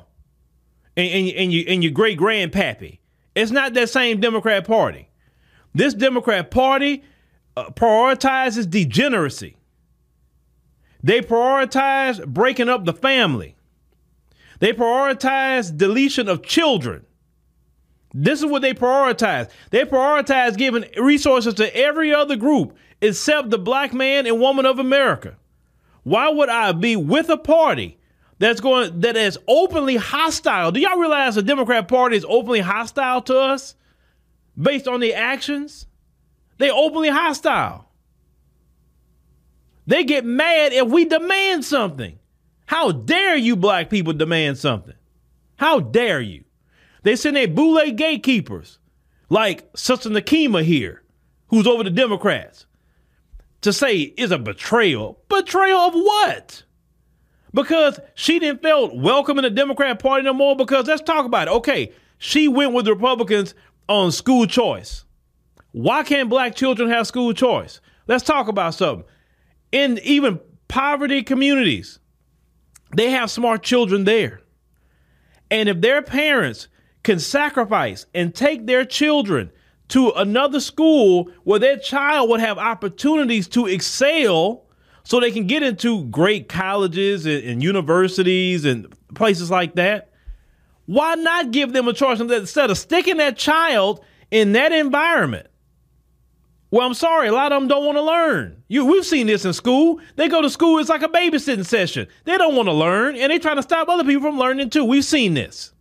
and, 0.97 1.07
and, 1.07 1.29
and, 1.29 1.53
you, 1.53 1.63
and 1.69 1.83
your 1.83 1.93
great 1.93 2.19
grandpappy. 2.19 2.99
It's 3.33 3.51
not 3.51 3.73
that 3.75 3.89
same 3.89 4.19
Democrat 4.19 4.67
Party. 4.67 5.07
This 5.73 5.93
Democrat 5.93 6.51
Party 6.51 7.03
uh, 7.55 7.69
prioritizes 7.69 8.69
degeneracy. 8.69 9.55
They 11.01 11.21
prioritize 11.21 12.25
breaking 12.27 12.67
up 12.67 12.83
the 12.83 12.93
family. 12.93 13.55
They 14.59 14.73
prioritize 14.73 15.75
deletion 15.75 16.27
of 16.27 16.43
children. 16.43 17.05
This 18.13 18.39
is 18.39 18.45
what 18.45 18.61
they 18.61 18.73
prioritize. 18.73 19.49
They 19.69 19.83
prioritize 19.83 20.57
giving 20.57 20.85
resources 20.97 21.53
to 21.55 21.75
every 21.75 22.13
other 22.13 22.35
group 22.35 22.75
except 23.01 23.49
the 23.49 23.59
black 23.59 23.93
man 23.93 24.25
and 24.25 24.39
woman 24.39 24.65
of 24.65 24.79
America. 24.79 25.37
Why 26.03 26.29
would 26.29 26.49
I 26.49 26.71
be 26.71 26.95
with 26.95 27.29
a 27.29 27.37
party 27.37 27.99
that's 28.39 28.61
going 28.61 29.01
that 29.01 29.15
is 29.15 29.37
openly 29.47 29.97
hostile? 29.97 30.71
Do 30.71 30.79
y'all 30.79 30.97
realize 30.97 31.35
the 31.35 31.43
Democrat 31.43 31.87
Party 31.87 32.17
is 32.17 32.25
openly 32.27 32.61
hostile 32.61 33.21
to 33.23 33.37
us 33.37 33.75
based 34.59 34.87
on 34.87 35.01
their 35.01 35.15
actions? 35.15 35.85
They 36.57 36.71
openly 36.71 37.09
hostile. 37.09 37.89
They 39.85 40.03
get 40.03 40.25
mad 40.25 40.73
if 40.73 40.87
we 40.87 41.05
demand 41.05 41.65
something. 41.65 42.17
How 42.65 42.91
dare 42.91 43.35
you 43.35 43.55
black 43.55 43.89
people 43.89 44.13
demand 44.13 44.57
something? 44.57 44.93
How 45.55 45.79
dare 45.79 46.21
you? 46.21 46.43
They 47.03 47.15
send 47.15 47.35
their 47.35 47.47
boule 47.47 47.91
gatekeepers, 47.91 48.79
like 49.29 49.69
Sister 49.75 50.09
Nikema 50.09 50.63
here, 50.63 51.03
who's 51.47 51.67
over 51.67 51.83
the 51.83 51.89
Democrats, 51.89 52.65
to 53.61 53.73
say 53.73 53.97
is 53.97 54.31
a 54.31 54.37
betrayal. 54.37 55.19
Betrayal 55.29 55.79
of 55.79 55.93
what? 55.93 56.63
Because 57.53 57.99
she 58.15 58.39
didn't 58.39 58.61
feel 58.61 58.95
welcome 58.97 59.37
in 59.39 59.43
the 59.43 59.49
Democrat 59.49 59.99
Party 59.99 60.23
no 60.23 60.33
more. 60.33 60.55
Because 60.55 60.87
let's 60.87 61.01
talk 61.01 61.25
about 61.25 61.47
it. 61.47 61.51
Okay, 61.51 61.91
she 62.17 62.47
went 62.47 62.73
with 62.73 62.85
the 62.85 62.93
Republicans 62.93 63.55
on 63.87 64.11
school 64.11 64.45
choice. 64.45 65.05
Why 65.71 66.03
can't 66.03 66.29
black 66.29 66.55
children 66.55 66.89
have 66.89 67.07
school 67.07 67.33
choice? 67.33 67.81
Let's 68.07 68.23
talk 68.23 68.47
about 68.47 68.75
something. 68.75 69.05
In 69.71 69.99
even 70.03 70.39
poverty 70.67 71.23
communities, 71.23 71.99
they 72.95 73.11
have 73.11 73.29
smart 73.31 73.63
children 73.63 74.03
there. 74.03 74.41
And 75.51 75.69
if 75.69 75.81
their 75.81 76.01
parents 76.01 76.67
can 77.03 77.19
sacrifice 77.19 78.05
and 78.13 78.33
take 78.33 78.65
their 78.65 78.85
children 78.85 79.51
to 79.89 80.11
another 80.11 80.59
school 80.59 81.29
where 81.43 81.59
their 81.59 81.77
child 81.77 82.29
would 82.29 82.39
have 82.39 82.57
opportunities 82.57 83.47
to 83.47 83.65
excel 83.65 84.65
so 85.03 85.19
they 85.19 85.31
can 85.31 85.47
get 85.47 85.63
into 85.63 86.05
great 86.05 86.47
colleges 86.47 87.25
and, 87.25 87.43
and 87.43 87.63
universities 87.63 88.65
and 88.65 88.93
places 89.15 89.49
like 89.49 89.75
that, 89.75 90.11
why 90.85 91.15
not 91.15 91.51
give 91.51 91.73
them 91.73 91.87
a 91.87 91.93
choice 91.93 92.19
instead 92.19 92.69
of 92.69 92.77
sticking 92.77 93.17
that 93.17 93.37
child 93.37 94.03
in 94.29 94.51
that 94.51 94.71
environment? 94.71 95.47
Well, 96.71 96.85
I'm 96.85 96.93
sorry, 96.93 97.27
a 97.27 97.31
lot 97.31 97.51
of 97.51 97.59
them 97.59 97.67
don't 97.67 97.85
want 97.85 97.97
to 97.97 98.03
learn. 98.03 98.61
You, 98.67 98.85
we've 98.85 99.05
seen 99.05 99.25
this 99.25 99.43
in 99.43 99.53
school. 99.53 99.99
They 100.15 100.27
go 100.27 100.43
to 100.43 100.49
school, 100.49 100.77
it's 100.77 100.89
like 100.89 101.01
a 101.01 101.07
babysitting 101.07 101.65
session. 101.65 102.07
They 102.25 102.37
don't 102.37 102.55
want 102.55 102.67
to 102.67 102.73
learn, 102.73 103.15
and 103.15 103.31
they're 103.31 103.39
trying 103.39 103.55
to 103.55 103.63
stop 103.63 103.89
other 103.89 104.03
people 104.03 104.21
from 104.29 104.37
learning 104.37 104.69
too. 104.69 104.85
We've 104.85 105.03
seen 105.03 105.33
this. 105.33 105.73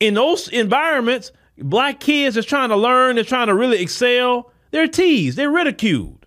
In 0.00 0.14
those 0.14 0.48
environments, 0.48 1.32
black 1.58 2.00
kids 2.00 2.36
is 2.36 2.44
trying 2.44 2.68
to 2.68 2.76
learn, 2.76 3.16
they're 3.16 3.24
trying 3.24 3.46
to 3.46 3.54
really 3.54 3.80
excel. 3.80 4.52
They're 4.70 4.88
teased, 4.88 5.38
they're 5.38 5.50
ridiculed. 5.50 6.26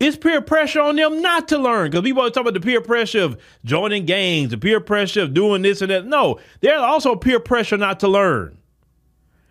It's 0.00 0.16
peer 0.16 0.40
pressure 0.40 0.80
on 0.80 0.96
them 0.96 1.20
not 1.20 1.48
to 1.48 1.58
learn 1.58 1.90
because 1.90 2.04
people 2.04 2.22
are 2.22 2.30
talking 2.30 2.42
about 2.48 2.54
the 2.54 2.60
peer 2.60 2.80
pressure 2.80 3.22
of 3.22 3.40
joining 3.64 4.04
gangs, 4.04 4.50
the 4.50 4.58
peer 4.58 4.80
pressure 4.80 5.22
of 5.22 5.34
doing 5.34 5.62
this 5.62 5.82
and 5.82 5.90
that. 5.90 6.06
No, 6.06 6.38
there's 6.60 6.80
also 6.80 7.16
peer 7.16 7.40
pressure 7.40 7.76
not 7.76 7.98
to 8.00 8.08
learn. 8.08 8.58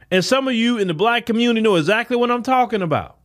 And 0.10 0.24
some 0.24 0.48
of 0.48 0.53
you 0.53 0.77
in 0.77 0.88
the 0.88 0.93
black 0.93 1.25
community 1.25 1.62
know 1.62 1.75
exactly 1.75 2.15
what 2.15 2.31
I'm 2.31 2.43
talking 2.43 2.81
about. 2.81 3.17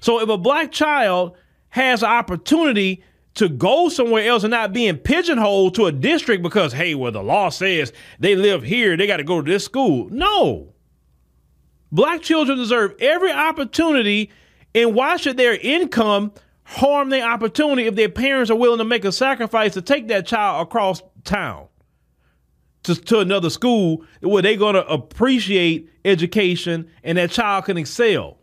So 0.00 0.20
if 0.20 0.28
a 0.28 0.38
black 0.38 0.70
child 0.70 1.36
has 1.70 2.04
an 2.04 2.10
opportunity 2.10 3.02
to 3.36 3.48
go 3.48 3.88
somewhere 3.88 4.28
else 4.28 4.44
and 4.44 4.50
not 4.50 4.72
being 4.72 4.96
pigeonholed 4.96 5.74
to 5.76 5.86
a 5.86 5.92
district 5.92 6.42
because, 6.42 6.72
hey, 6.72 6.94
well, 6.94 7.12
the 7.12 7.22
law 7.22 7.48
says 7.48 7.92
they 8.18 8.34
live 8.34 8.62
here, 8.62 8.96
they 8.96 9.06
got 9.06 9.18
to 9.18 9.24
go 9.24 9.40
to 9.40 9.50
this 9.50 9.64
school. 9.64 10.08
No. 10.10 10.74
Black 11.92 12.22
children 12.22 12.58
deserve 12.58 12.94
every 12.98 13.30
opportunity, 13.30 14.30
and 14.74 14.94
why 14.94 15.16
should 15.16 15.36
their 15.36 15.56
income 15.56 16.32
harm 16.64 17.10
their 17.10 17.28
opportunity 17.28 17.86
if 17.86 17.94
their 17.94 18.08
parents 18.08 18.50
are 18.50 18.56
willing 18.56 18.78
to 18.78 18.84
make 18.84 19.04
a 19.04 19.12
sacrifice 19.12 19.74
to 19.74 19.82
take 19.82 20.08
that 20.08 20.26
child 20.26 20.66
across 20.66 21.02
town? 21.24 21.68
to, 22.86 22.94
to 22.94 23.18
another 23.18 23.50
school 23.50 24.04
where 24.20 24.42
they're 24.42 24.56
going 24.56 24.74
to 24.76 24.86
appreciate 24.86 25.90
education 26.04 26.88
and 27.02 27.18
that 27.18 27.32
child 27.32 27.64
can 27.64 27.76
excel. 27.76 28.38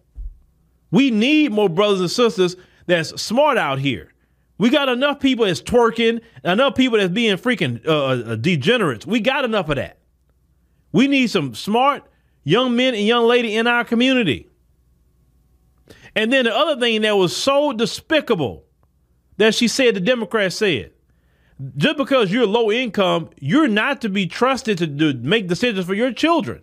We 0.91 1.11
need 1.11 1.53
more 1.53 1.69
brothers 1.69 2.01
and 2.01 2.11
sisters 2.11 2.57
that's 2.85 3.21
smart 3.21 3.57
out 3.57 3.79
here. 3.79 4.12
We 4.57 4.69
got 4.69 4.89
enough 4.89 5.19
people 5.19 5.45
that's 5.45 5.61
twerking, 5.61 6.21
enough 6.43 6.75
people 6.75 6.99
that's 6.99 7.13
being 7.13 7.37
freaking 7.37 7.85
uh, 7.87 8.05
uh, 8.05 8.35
degenerates. 8.35 9.05
We 9.05 9.19
got 9.19 9.45
enough 9.45 9.69
of 9.69 9.77
that. 9.77 9.97
We 10.91 11.07
need 11.07 11.29
some 11.29 11.55
smart 11.55 12.03
young 12.43 12.75
men 12.75 12.93
and 12.93 13.05
young 13.05 13.25
lady 13.25 13.55
in 13.55 13.67
our 13.67 13.83
community. 13.83 14.47
And 16.15 16.31
then 16.31 16.45
the 16.45 16.55
other 16.55 16.79
thing 16.79 17.01
that 17.01 17.17
was 17.17 17.35
so 17.35 17.73
despicable 17.73 18.65
that 19.37 19.55
she 19.55 19.67
said 19.67 19.95
the 19.95 19.99
Democrats 19.99 20.55
said 20.55 20.91
just 21.77 21.97
because 21.97 22.31
you're 22.31 22.47
low 22.47 22.71
income, 22.71 23.29
you're 23.39 23.67
not 23.67 24.01
to 24.01 24.09
be 24.09 24.27
trusted 24.27 24.77
to 24.79 24.87
do, 24.87 25.13
make 25.13 25.47
decisions 25.47 25.85
for 25.85 25.93
your 25.93 26.11
children. 26.11 26.61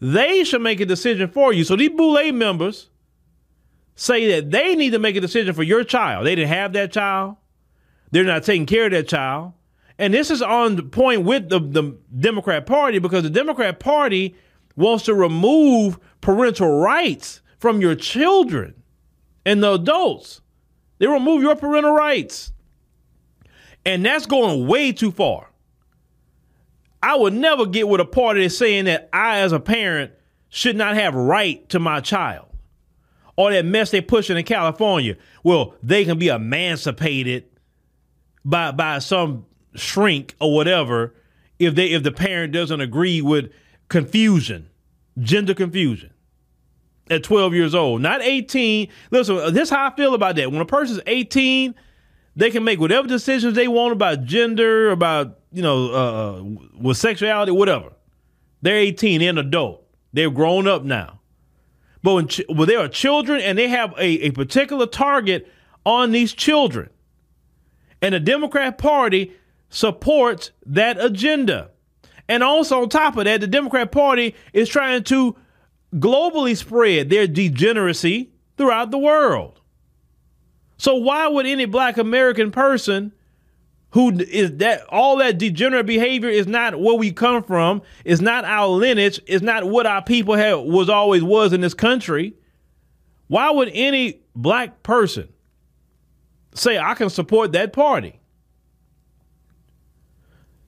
They 0.00 0.44
should 0.44 0.62
make 0.62 0.80
a 0.80 0.86
decision 0.86 1.28
for 1.28 1.52
you. 1.52 1.64
So 1.64 1.76
these 1.76 1.90
Boule 1.90 2.32
members 2.32 2.90
say 3.96 4.28
that 4.32 4.50
they 4.50 4.76
need 4.76 4.90
to 4.90 4.98
make 4.98 5.16
a 5.16 5.20
decision 5.20 5.54
for 5.54 5.62
your 5.62 5.82
child. 5.82 6.26
They 6.26 6.34
didn't 6.34 6.50
have 6.50 6.72
that 6.74 6.92
child. 6.92 7.36
They're 8.12 8.24
not 8.24 8.44
taking 8.44 8.66
care 8.66 8.86
of 8.86 8.92
that 8.92 9.08
child. 9.08 9.52
And 9.98 10.12
this 10.12 10.30
is 10.30 10.42
on 10.42 10.90
point 10.90 11.24
with 11.24 11.48
the, 11.48 11.58
the 11.58 11.96
Democrat 12.16 12.66
Party 12.66 12.98
because 12.98 13.22
the 13.22 13.30
Democrat 13.30 13.80
Party 13.80 14.36
wants 14.76 15.04
to 15.06 15.14
remove 15.14 15.98
parental 16.20 16.78
rights 16.80 17.40
from 17.58 17.80
your 17.80 17.94
children 17.94 18.74
and 19.46 19.62
the 19.62 19.72
adults. 19.72 20.42
They 20.98 21.06
remove 21.06 21.42
your 21.42 21.56
parental 21.56 21.92
rights. 21.92 22.52
And 23.86 24.04
that's 24.04 24.26
going 24.26 24.66
way 24.66 24.92
too 24.92 25.10
far. 25.10 25.50
I 27.02 27.14
would 27.16 27.32
never 27.32 27.66
get 27.66 27.88
with 27.88 28.00
a 28.00 28.04
party 28.04 28.42
that's 28.42 28.58
saying 28.58 28.86
that 28.86 29.08
I, 29.12 29.38
as 29.38 29.52
a 29.52 29.60
parent, 29.60 30.12
should 30.48 30.76
not 30.76 30.96
have 30.96 31.14
right 31.14 31.66
to 31.70 31.78
my 31.78 32.00
child. 32.00 32.45
Or 33.36 33.52
that 33.52 33.64
mess 33.66 33.90
they're 33.90 34.02
pushing 34.02 34.36
in 34.36 34.44
California. 34.44 35.16
Well, 35.42 35.74
they 35.82 36.04
can 36.04 36.18
be 36.18 36.28
emancipated 36.28 37.44
by 38.44 38.70
by 38.72 38.98
some 39.00 39.44
shrink 39.74 40.34
or 40.40 40.54
whatever 40.54 41.14
if 41.58 41.74
they 41.74 41.88
if 41.88 42.02
the 42.02 42.12
parent 42.12 42.52
doesn't 42.52 42.80
agree 42.80 43.20
with 43.20 43.52
confusion, 43.88 44.70
gender 45.18 45.54
confusion 45.54 46.12
at 47.10 47.22
12 47.22 47.54
years 47.54 47.74
old, 47.74 48.00
not 48.00 48.22
18. 48.22 48.88
Listen, 49.10 49.36
this 49.52 49.64
is 49.64 49.70
how 49.70 49.86
I 49.86 49.94
feel 49.94 50.14
about 50.14 50.36
that. 50.36 50.50
When 50.50 50.60
a 50.60 50.66
person's 50.66 51.00
18 51.06 51.74
they 52.36 52.50
can 52.50 52.64
make 52.64 52.78
whatever 52.78 53.08
decisions 53.08 53.54
they 53.54 53.66
want 53.66 53.92
about 53.92 54.24
gender, 54.24 54.90
about 54.90 55.40
you 55.50 55.62
know, 55.62 55.90
uh, 55.90 55.96
uh 55.96 56.42
with 56.78 56.98
sexuality, 56.98 57.50
whatever. 57.50 57.92
They're 58.62 58.76
18, 58.76 59.20
they're 59.20 59.30
an 59.30 59.38
adult. 59.38 59.84
They're 60.12 60.30
grown 60.30 60.68
up 60.68 60.84
now. 60.84 61.15
But 62.06 62.14
when, 62.14 62.28
ch- 62.28 62.42
they 62.48 62.76
are 62.76 62.86
children 62.86 63.40
and 63.40 63.58
they 63.58 63.66
have 63.66 63.92
a, 63.98 64.26
a 64.26 64.30
particular 64.30 64.86
target 64.86 65.52
on 65.84 66.12
these 66.12 66.32
children, 66.32 66.88
and 68.00 68.14
the 68.14 68.20
Democrat 68.20 68.78
Party 68.78 69.32
supports 69.70 70.52
that 70.66 71.04
agenda. 71.04 71.72
And 72.28 72.44
also, 72.44 72.82
on 72.82 72.90
top 72.90 73.16
of 73.16 73.24
that, 73.24 73.40
the 73.40 73.48
Democrat 73.48 73.90
Party 73.90 74.36
is 74.52 74.68
trying 74.68 75.02
to 75.02 75.34
globally 75.96 76.56
spread 76.56 77.10
their 77.10 77.26
degeneracy 77.26 78.30
throughout 78.56 78.92
the 78.92 78.98
world. 78.98 79.60
So 80.76 80.94
why 80.94 81.26
would 81.26 81.46
any 81.46 81.64
black 81.64 81.98
American 81.98 82.52
person 82.52 83.14
who 83.96 84.10
is 84.20 84.58
that 84.58 84.84
all 84.90 85.16
that 85.16 85.38
degenerate 85.38 85.86
behavior 85.86 86.28
is 86.28 86.46
not 86.46 86.78
where 86.78 86.96
we 86.96 87.10
come 87.10 87.42
from, 87.42 87.80
is 88.04 88.20
not 88.20 88.44
our 88.44 88.68
lineage, 88.68 89.18
is 89.26 89.40
not 89.40 89.64
what 89.64 89.86
our 89.86 90.02
people 90.02 90.34
have 90.34 90.60
was 90.60 90.90
always 90.90 91.22
was 91.22 91.54
in 91.54 91.62
this 91.62 91.72
country. 91.72 92.34
Why 93.28 93.50
would 93.50 93.70
any 93.72 94.20
black 94.34 94.82
person 94.82 95.30
say 96.52 96.76
I 96.76 96.92
can 96.92 97.08
support 97.08 97.52
that 97.52 97.72
party? 97.72 98.20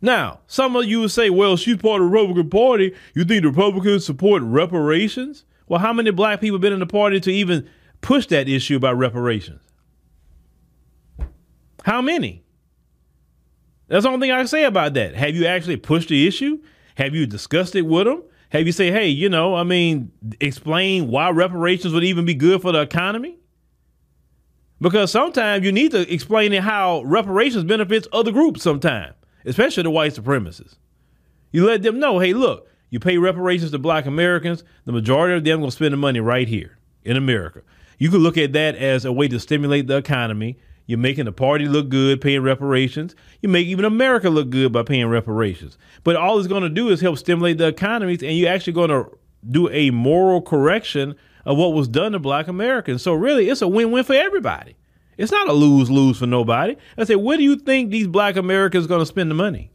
Now, 0.00 0.40
some 0.46 0.74
of 0.74 0.86
you 0.86 1.00
would 1.00 1.10
say, 1.10 1.28
well, 1.28 1.58
she's 1.58 1.76
part 1.76 2.00
of 2.00 2.06
the 2.06 2.10
Republican 2.10 2.48
Party. 2.48 2.94
You 3.12 3.26
think 3.26 3.42
the 3.42 3.50
Republicans 3.50 4.06
support 4.06 4.42
reparations? 4.42 5.44
Well, 5.66 5.80
how 5.80 5.92
many 5.92 6.12
black 6.12 6.40
people 6.40 6.58
been 6.58 6.72
in 6.72 6.78
the 6.78 6.86
party 6.86 7.20
to 7.20 7.30
even 7.30 7.68
push 8.00 8.24
that 8.28 8.48
issue 8.48 8.76
about 8.76 8.96
reparations? 8.96 9.60
How 11.84 12.00
many? 12.00 12.42
That's 13.88 14.04
the 14.04 14.10
only 14.10 14.26
thing 14.26 14.32
I 14.32 14.38
can 14.38 14.48
say 14.48 14.64
about 14.64 14.94
that. 14.94 15.14
Have 15.14 15.34
you 15.34 15.46
actually 15.46 15.76
pushed 15.76 16.08
the 16.08 16.26
issue? 16.26 16.60
Have 16.96 17.14
you 17.14 17.26
discussed 17.26 17.74
it 17.74 17.82
with 17.82 18.06
them? 18.06 18.22
Have 18.50 18.66
you 18.66 18.72
say, 18.72 18.90
hey, 18.90 19.08
you 19.08 19.28
know, 19.28 19.54
I 19.54 19.62
mean, 19.62 20.10
explain 20.40 21.08
why 21.08 21.30
reparations 21.30 21.92
would 21.92 22.04
even 22.04 22.24
be 22.24 22.34
good 22.34 22.62
for 22.62 22.72
the 22.72 22.80
economy? 22.80 23.38
Because 24.80 25.10
sometimes 25.10 25.64
you 25.64 25.72
need 25.72 25.90
to 25.90 26.12
explain 26.12 26.52
how 26.52 27.02
reparations 27.02 27.64
benefits 27.64 28.06
other 28.12 28.30
groups 28.30 28.62
sometimes, 28.62 29.14
especially 29.44 29.82
the 29.82 29.90
white 29.90 30.14
supremacists. 30.14 30.76
You 31.50 31.66
let 31.66 31.82
them 31.82 31.98
know, 31.98 32.20
hey, 32.20 32.32
look, 32.32 32.68
you 32.90 33.00
pay 33.00 33.18
reparations 33.18 33.70
to 33.72 33.78
black 33.78 34.06
Americans, 34.06 34.64
the 34.84 34.92
majority 34.92 35.36
of 35.36 35.44
them 35.44 35.60
will 35.60 35.70
spend 35.70 35.92
the 35.92 35.98
money 35.98 36.20
right 36.20 36.48
here 36.48 36.78
in 37.04 37.16
America. 37.16 37.62
You 37.98 38.10
could 38.10 38.20
look 38.20 38.38
at 38.38 38.52
that 38.52 38.76
as 38.76 39.04
a 39.04 39.12
way 39.12 39.28
to 39.28 39.40
stimulate 39.40 39.88
the 39.88 39.96
economy 39.96 40.58
you're 40.88 40.98
making 40.98 41.26
the 41.26 41.32
party 41.32 41.68
look 41.68 41.90
good, 41.90 42.22
paying 42.22 42.40
reparations. 42.40 43.14
You 43.42 43.50
make 43.50 43.66
even 43.66 43.84
America 43.84 44.30
look 44.30 44.48
good 44.48 44.72
by 44.72 44.82
paying 44.82 45.06
reparations. 45.06 45.76
But 46.02 46.16
all 46.16 46.38
it's 46.38 46.48
going 46.48 46.62
to 46.62 46.70
do 46.70 46.88
is 46.88 47.02
help 47.02 47.18
stimulate 47.18 47.58
the 47.58 47.66
economies, 47.66 48.22
and 48.22 48.32
you're 48.32 48.48
actually 48.48 48.72
going 48.72 48.88
to 48.88 49.06
do 49.50 49.68
a 49.68 49.90
moral 49.90 50.40
correction 50.40 51.14
of 51.44 51.58
what 51.58 51.74
was 51.74 51.88
done 51.88 52.12
to 52.12 52.18
black 52.18 52.48
Americans. 52.48 53.02
So 53.02 53.12
really, 53.12 53.50
it's 53.50 53.60
a 53.60 53.68
win-win 53.68 54.02
for 54.02 54.14
everybody. 54.14 54.76
It's 55.18 55.30
not 55.30 55.46
a 55.46 55.52
lose 55.52 55.90
lose 55.90 56.18
for 56.18 56.26
nobody. 56.26 56.74
I 56.96 57.04
say, 57.04 57.16
where 57.16 57.36
do 57.36 57.42
you 57.42 57.56
think 57.56 57.90
these 57.90 58.06
black 58.06 58.36
Americans 58.36 58.86
are 58.86 58.88
going 58.88 59.02
to 59.02 59.06
spend 59.06 59.30
the 59.30 59.34
money? 59.34 59.70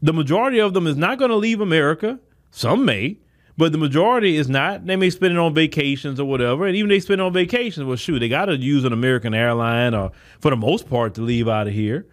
The 0.00 0.14
majority 0.14 0.58
of 0.58 0.72
them 0.72 0.86
is 0.86 0.96
not 0.96 1.18
going 1.18 1.30
to 1.30 1.36
leave 1.36 1.60
America. 1.60 2.18
Some 2.50 2.86
may, 2.86 3.18
but 3.56 3.72
the 3.72 3.78
majority 3.78 4.36
is 4.36 4.48
not. 4.48 4.86
They 4.86 4.96
may 4.96 5.10
spend 5.10 5.34
it 5.34 5.38
on 5.38 5.54
vacations 5.54 6.18
or 6.18 6.24
whatever. 6.24 6.66
And 6.66 6.76
even 6.76 6.88
they 6.88 7.00
spend 7.00 7.20
it 7.20 7.24
on 7.24 7.32
vacations, 7.32 7.86
well, 7.86 7.96
shoot, 7.96 8.18
they 8.20 8.28
got 8.28 8.46
to 8.46 8.56
use 8.56 8.84
an 8.84 8.92
American 8.92 9.34
airline 9.34 9.94
or 9.94 10.12
for 10.40 10.50
the 10.50 10.56
most 10.56 10.88
part 10.88 11.14
to 11.14 11.22
leave 11.22 11.48
out 11.48 11.66
of 11.66 11.74
here. 11.74 12.06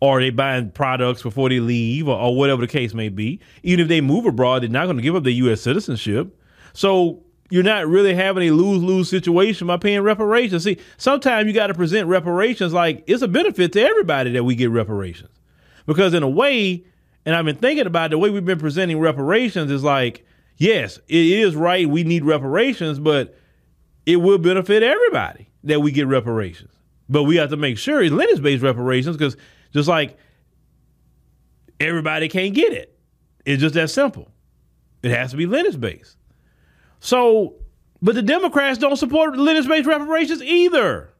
Or 0.00 0.20
they 0.20 0.30
buying 0.30 0.70
products 0.70 1.22
before 1.22 1.48
they 1.48 1.60
leave 1.60 2.08
or, 2.08 2.18
or 2.18 2.36
whatever 2.36 2.60
the 2.60 2.68
case 2.68 2.94
may 2.94 3.08
be. 3.08 3.40
Even 3.62 3.80
if 3.80 3.88
they 3.88 4.00
move 4.00 4.26
abroad, 4.26 4.62
they're 4.62 4.68
not 4.68 4.84
going 4.84 4.96
to 4.96 5.02
give 5.02 5.16
up 5.16 5.24
their 5.24 5.32
U.S. 5.32 5.62
citizenship. 5.62 6.38
So 6.72 7.22
you're 7.50 7.62
not 7.62 7.86
really 7.86 8.14
having 8.14 8.48
a 8.48 8.52
lose 8.52 8.82
lose 8.82 9.08
situation 9.08 9.66
by 9.66 9.76
paying 9.76 10.02
reparations. 10.02 10.64
See, 10.64 10.78
sometimes 10.98 11.46
you 11.46 11.52
got 11.52 11.68
to 11.68 11.74
present 11.74 12.08
reparations 12.08 12.72
like 12.72 13.02
it's 13.06 13.22
a 13.22 13.28
benefit 13.28 13.72
to 13.72 13.82
everybody 13.82 14.32
that 14.32 14.44
we 14.44 14.54
get 14.54 14.70
reparations. 14.70 15.30
Because 15.86 16.14
in 16.14 16.22
a 16.22 16.28
way, 16.28 16.84
and 17.26 17.34
I've 17.34 17.44
been 17.44 17.56
thinking 17.56 17.86
about 17.86 18.06
it, 18.06 18.10
the 18.10 18.18
way 18.18 18.30
we've 18.30 18.44
been 18.44 18.58
presenting 18.58 18.98
reparations 18.98 19.70
is 19.70 19.82
like, 19.82 20.24
yes, 20.56 20.98
it 21.08 21.26
is 21.26 21.56
right. 21.56 21.88
We 21.88 22.04
need 22.04 22.24
reparations, 22.24 22.98
but 22.98 23.36
it 24.06 24.16
will 24.16 24.38
benefit 24.38 24.82
everybody 24.82 25.48
that 25.64 25.80
we 25.80 25.92
get 25.92 26.06
reparations. 26.06 26.72
But 27.08 27.24
we 27.24 27.36
have 27.36 27.50
to 27.50 27.56
make 27.56 27.78
sure 27.78 28.02
it's 28.02 28.12
lineage 28.12 28.42
based 28.42 28.62
reparations 28.62 29.16
because 29.16 29.36
just 29.72 29.88
like 29.88 30.16
everybody 31.80 32.28
can't 32.28 32.54
get 32.54 32.72
it, 32.72 32.98
it's 33.44 33.60
just 33.60 33.74
that 33.74 33.90
simple. 33.90 34.30
It 35.02 35.10
has 35.10 35.32
to 35.32 35.36
be 35.36 35.46
lineage 35.46 35.80
based. 35.80 36.16
So, 37.00 37.56
but 38.00 38.14
the 38.14 38.22
Democrats 38.22 38.78
don't 38.78 38.96
support 38.96 39.36
lineage 39.36 39.68
based 39.68 39.86
reparations 39.86 40.42
either. 40.42 41.10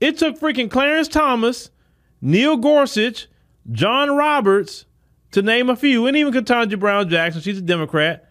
It 0.00 0.18
took 0.18 0.38
freaking 0.38 0.70
Clarence 0.70 1.08
Thomas, 1.08 1.70
Neil 2.20 2.56
Gorsuch, 2.56 3.26
John 3.72 4.16
Roberts, 4.16 4.86
to 5.32 5.42
name 5.42 5.68
a 5.68 5.76
few, 5.76 6.06
and 6.06 6.16
even 6.16 6.32
Ketanji 6.32 6.78
Brown 6.78 7.08
Jackson, 7.08 7.42
she's 7.42 7.58
a 7.58 7.62
Democrat. 7.62 8.30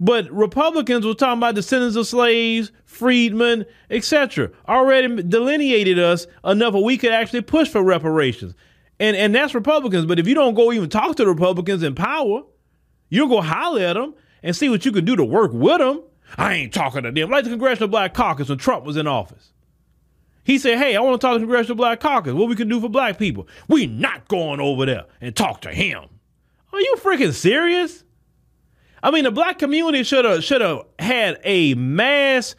But 0.00 0.30
Republicans 0.30 1.06
were 1.06 1.14
talking 1.14 1.38
about 1.38 1.54
descendants 1.54 1.96
of 1.96 2.06
slaves, 2.06 2.72
freedmen, 2.84 3.66
etc. 3.90 4.50
Already 4.68 5.22
delineated 5.22 5.98
us 5.98 6.26
enough 6.44 6.74
where 6.74 6.82
we 6.82 6.98
could 6.98 7.12
actually 7.12 7.42
push 7.42 7.68
for 7.68 7.82
reparations. 7.82 8.54
And 8.98 9.16
and 9.16 9.34
that's 9.34 9.54
Republicans. 9.54 10.06
But 10.06 10.18
if 10.18 10.26
you 10.26 10.34
don't 10.34 10.54
go 10.54 10.72
even 10.72 10.88
talk 10.88 11.16
to 11.16 11.24
the 11.24 11.30
Republicans 11.30 11.82
in 11.82 11.94
power, 11.94 12.42
you 13.08 13.20
don't 13.20 13.28
go 13.28 13.40
holler 13.40 13.82
at 13.82 13.94
them 13.94 14.14
and 14.42 14.56
see 14.56 14.68
what 14.68 14.84
you 14.84 14.92
can 14.92 15.04
do 15.04 15.16
to 15.16 15.24
work 15.24 15.52
with 15.52 15.78
them. 15.78 16.02
I 16.36 16.54
ain't 16.54 16.72
talking 16.72 17.02
to 17.02 17.12
them. 17.12 17.30
Like 17.30 17.44
the 17.44 17.50
Congressional 17.50 17.88
Black 17.88 18.14
Caucus 18.14 18.48
when 18.48 18.58
Trump 18.58 18.84
was 18.84 18.96
in 18.96 19.06
office. 19.06 19.52
He 20.44 20.58
said, 20.58 20.78
Hey, 20.78 20.96
I 20.96 21.00
want 21.00 21.20
to 21.20 21.24
talk 21.24 21.34
to 21.34 21.38
the 21.38 21.44
Congressional 21.44 21.76
Black 21.76 22.00
Caucus. 22.00 22.32
What 22.32 22.48
we 22.48 22.56
can 22.56 22.68
do 22.68 22.80
for 22.80 22.88
black 22.88 23.18
people. 23.18 23.46
We 23.68 23.86
not 23.86 24.28
going 24.28 24.60
over 24.60 24.86
there 24.86 25.04
and 25.20 25.36
talk 25.36 25.60
to 25.62 25.72
him. 25.72 26.04
Are 26.72 26.80
you 26.80 26.96
freaking 26.98 27.32
serious? 27.32 28.04
I 29.02 29.10
mean, 29.10 29.24
the 29.24 29.30
black 29.30 29.58
community 29.58 30.04
should 30.04 30.24
have 30.24 30.44
should 30.44 30.60
have 30.60 30.82
had 30.98 31.40
a 31.44 31.74
mass 31.74 32.54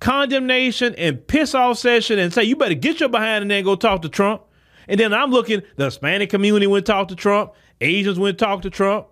condemnation 0.00 0.94
and 0.96 1.26
piss 1.26 1.54
off 1.54 1.78
session 1.78 2.18
and 2.18 2.32
say, 2.32 2.44
you 2.44 2.56
better 2.56 2.74
get 2.74 3.00
your 3.00 3.08
behind 3.08 3.50
and 3.50 3.64
go 3.64 3.76
talk 3.76 4.02
to 4.02 4.08
Trump. 4.08 4.42
And 4.88 5.00
then 5.00 5.12
I'm 5.12 5.30
looking, 5.30 5.62
the 5.76 5.86
Hispanic 5.86 6.30
community 6.30 6.66
went 6.66 6.86
talk 6.86 7.08
to 7.08 7.16
Trump, 7.16 7.52
Asians 7.80 8.18
went 8.18 8.38
talk 8.38 8.62
to 8.62 8.70
Trump, 8.70 9.08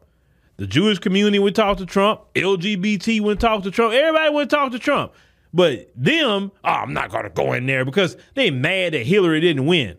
the 0.56 0.66
Jewish 0.66 0.98
community 0.98 1.38
went 1.38 1.56
talk 1.56 1.78
to 1.78 1.86
Trump, 1.86 2.20
LGBT 2.34 3.20
went 3.20 3.40
talk 3.40 3.62
to 3.64 3.70
Trump, 3.70 3.94
everybody 3.94 4.32
went 4.32 4.50
talk 4.50 4.72
to 4.72 4.78
Trump. 4.78 5.12
But 5.52 5.90
them, 5.96 6.52
oh, 6.64 6.68
I'm 6.68 6.92
not 6.92 7.10
gonna 7.10 7.30
go 7.30 7.52
in 7.52 7.66
there 7.66 7.84
because 7.84 8.16
they 8.34 8.50
mad 8.50 8.92
that 8.92 9.06
Hillary 9.06 9.40
didn't 9.40 9.66
win. 9.66 9.96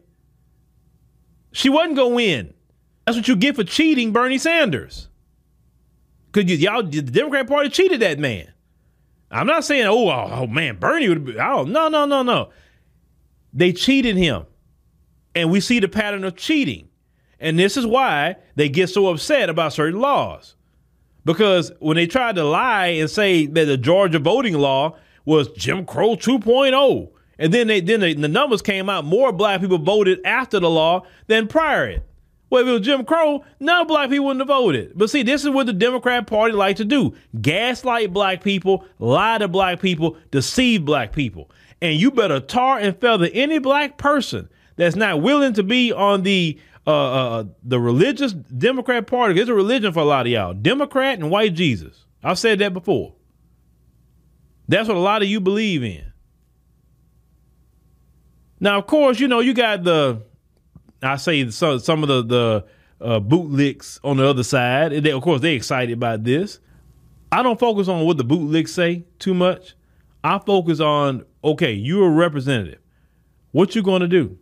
She 1.51 1.69
wasn't 1.69 1.95
gonna 1.95 2.15
win. 2.15 2.53
That's 3.05 3.17
what 3.17 3.27
you 3.27 3.35
get 3.35 3.55
for 3.55 3.63
cheating 3.63 4.11
Bernie 4.11 4.37
Sanders. 4.37 5.09
Because 6.35 6.61
y'all, 6.61 6.83
the 6.83 7.01
Democrat 7.01 7.47
Party 7.47 7.69
cheated 7.69 8.01
that 8.01 8.19
man. 8.19 8.51
I'm 9.31 9.47
not 9.47 9.63
saying, 9.63 9.85
oh, 9.85 10.09
oh, 10.09 10.29
oh 10.31 10.47
man, 10.47 10.75
Bernie 10.75 11.07
would 11.07 11.25
be, 11.25 11.39
oh, 11.39 11.63
no, 11.63 11.87
no, 11.87 12.05
no, 12.05 12.23
no. 12.23 12.49
They 13.53 13.71
cheated 13.71 14.17
him. 14.17 14.45
And 15.33 15.49
we 15.49 15.61
see 15.61 15.79
the 15.79 15.87
pattern 15.87 16.25
of 16.25 16.35
cheating. 16.35 16.89
And 17.39 17.57
this 17.57 17.77
is 17.77 17.85
why 17.87 18.35
they 18.55 18.67
get 18.67 18.89
so 18.89 19.07
upset 19.07 19.49
about 19.49 19.71
certain 19.71 20.01
laws. 20.01 20.55
Because 21.23 21.71
when 21.79 21.95
they 21.95 22.05
tried 22.05 22.35
to 22.35 22.43
lie 22.43 22.87
and 22.87 23.09
say 23.09 23.45
that 23.45 23.65
the 23.65 23.77
Georgia 23.77 24.19
voting 24.19 24.55
law 24.55 24.97
was 25.23 25.47
Jim 25.53 25.85
Crow 25.85 26.17
2.0, 26.17 27.09
and 27.39 27.53
then 27.53 27.67
they 27.67 27.79
then 27.79 28.01
they, 28.01 28.13
the 28.13 28.27
numbers 28.27 28.61
came 28.61 28.89
out, 28.89 29.05
more 29.05 29.31
black 29.31 29.61
people 29.61 29.77
voted 29.77 30.19
after 30.25 30.59
the 30.59 30.69
law 30.69 31.05
than 31.27 31.47
prior 31.47 31.87
it. 31.87 32.03
If 32.61 32.67
it 32.67 32.71
was 32.71 32.81
Jim 32.81 33.05
Crow, 33.05 33.43
none 33.59 33.87
black 33.87 34.09
people 34.09 34.25
wouldn't 34.27 34.41
have 34.41 34.47
voted. 34.47 34.93
But 34.95 35.09
see, 35.09 35.23
this 35.23 35.43
is 35.43 35.49
what 35.49 35.65
the 35.65 35.73
Democrat 35.73 36.27
Party 36.27 36.53
like 36.53 36.77
to 36.77 36.85
do: 36.85 37.15
gaslight 37.41 38.13
black 38.13 38.43
people, 38.43 38.85
lie 38.99 39.37
to 39.37 39.47
black 39.47 39.79
people, 39.79 40.17
deceive 40.31 40.85
black 40.85 41.11
people. 41.11 41.49
And 41.81 41.99
you 41.99 42.11
better 42.11 42.39
tar 42.39 42.79
and 42.79 42.97
feather 42.99 43.29
any 43.33 43.59
black 43.59 43.97
person 43.97 44.49
that's 44.75 44.95
not 44.95 45.21
willing 45.21 45.53
to 45.53 45.63
be 45.63 45.91
on 45.91 46.23
the 46.23 46.59
uh, 46.87 46.91
uh, 46.91 47.43
the 47.63 47.79
religious 47.79 48.33
Democrat 48.33 49.07
Party. 49.07 49.39
It's 49.39 49.49
a 49.49 49.53
religion 49.53 49.91
for 49.91 49.99
a 49.99 50.05
lot 50.05 50.25
of 50.25 50.31
y'all, 50.31 50.53
Democrat 50.53 51.19
and 51.19 51.29
white 51.29 51.53
Jesus. 51.53 52.05
I've 52.23 52.39
said 52.39 52.59
that 52.59 52.73
before. 52.73 53.13
That's 54.67 54.87
what 54.87 54.97
a 54.97 55.01
lot 55.01 55.21
of 55.21 55.27
you 55.27 55.39
believe 55.39 55.83
in. 55.83 56.11
Now, 58.59 58.79
of 58.79 58.87
course, 58.87 59.19
you 59.19 59.27
know 59.27 59.39
you 59.39 59.53
got 59.53 59.83
the 59.83 60.23
I 61.07 61.17
say 61.17 61.49
some 61.49 62.03
of 62.03 62.07
the 62.07 62.23
the 62.23 62.65
uh, 63.01 63.19
bootlicks 63.19 63.99
on 64.03 64.17
the 64.17 64.27
other 64.27 64.43
side. 64.43 64.91
They, 64.91 65.11
of 65.11 65.21
course, 65.21 65.41
they're 65.41 65.55
excited 65.55 65.93
about 65.93 66.23
this. 66.23 66.59
I 67.31 67.43
don't 67.43 67.59
focus 67.59 67.87
on 67.87 68.05
what 68.05 68.17
the 68.17 68.23
bootlicks 68.23 68.69
say 68.69 69.03
too 69.19 69.33
much. 69.33 69.75
I 70.23 70.39
focus 70.39 70.79
on 70.79 71.25
okay, 71.43 71.73
you're 71.73 72.07
a 72.07 72.09
representative. 72.09 72.79
What 73.51 73.75
you 73.75 73.83
going 73.83 74.01
to 74.01 74.07
do? 74.07 74.37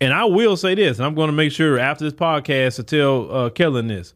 And 0.00 0.12
I 0.12 0.24
will 0.24 0.56
say 0.56 0.74
this, 0.74 0.98
and 0.98 1.06
I'm 1.06 1.14
going 1.14 1.28
to 1.28 1.32
make 1.32 1.52
sure 1.52 1.78
after 1.78 2.04
this 2.04 2.14
podcast 2.14 2.76
to 2.76 2.82
tell 2.82 3.34
uh, 3.34 3.50
Kellen 3.50 3.86
this. 3.86 4.14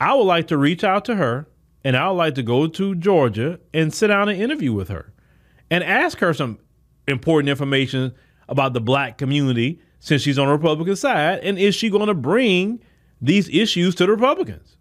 I 0.00 0.14
would 0.14 0.24
like 0.24 0.48
to 0.48 0.58
reach 0.58 0.82
out 0.82 1.04
to 1.06 1.14
her, 1.14 1.46
and 1.84 1.96
I 1.96 2.08
would 2.08 2.16
like 2.16 2.34
to 2.34 2.42
go 2.42 2.66
to 2.66 2.94
Georgia 2.96 3.60
and 3.72 3.94
sit 3.94 4.08
down 4.08 4.28
and 4.28 4.40
interview 4.40 4.72
with 4.72 4.88
her, 4.88 5.12
and 5.70 5.82
ask 5.84 6.18
her 6.18 6.34
some 6.34 6.58
important 7.06 7.48
information 7.48 8.12
about 8.48 8.72
the 8.72 8.80
black 8.80 9.16
community 9.16 9.80
since 10.02 10.20
she's 10.20 10.36
on 10.36 10.48
the 10.48 10.52
Republican 10.52 10.96
side, 10.96 11.38
and 11.44 11.56
is 11.56 11.76
she 11.76 11.88
going 11.88 12.08
to 12.08 12.14
bring 12.14 12.80
these 13.20 13.48
issues 13.48 13.94
to 13.94 14.04
the 14.04 14.10
Republicans? 14.10 14.76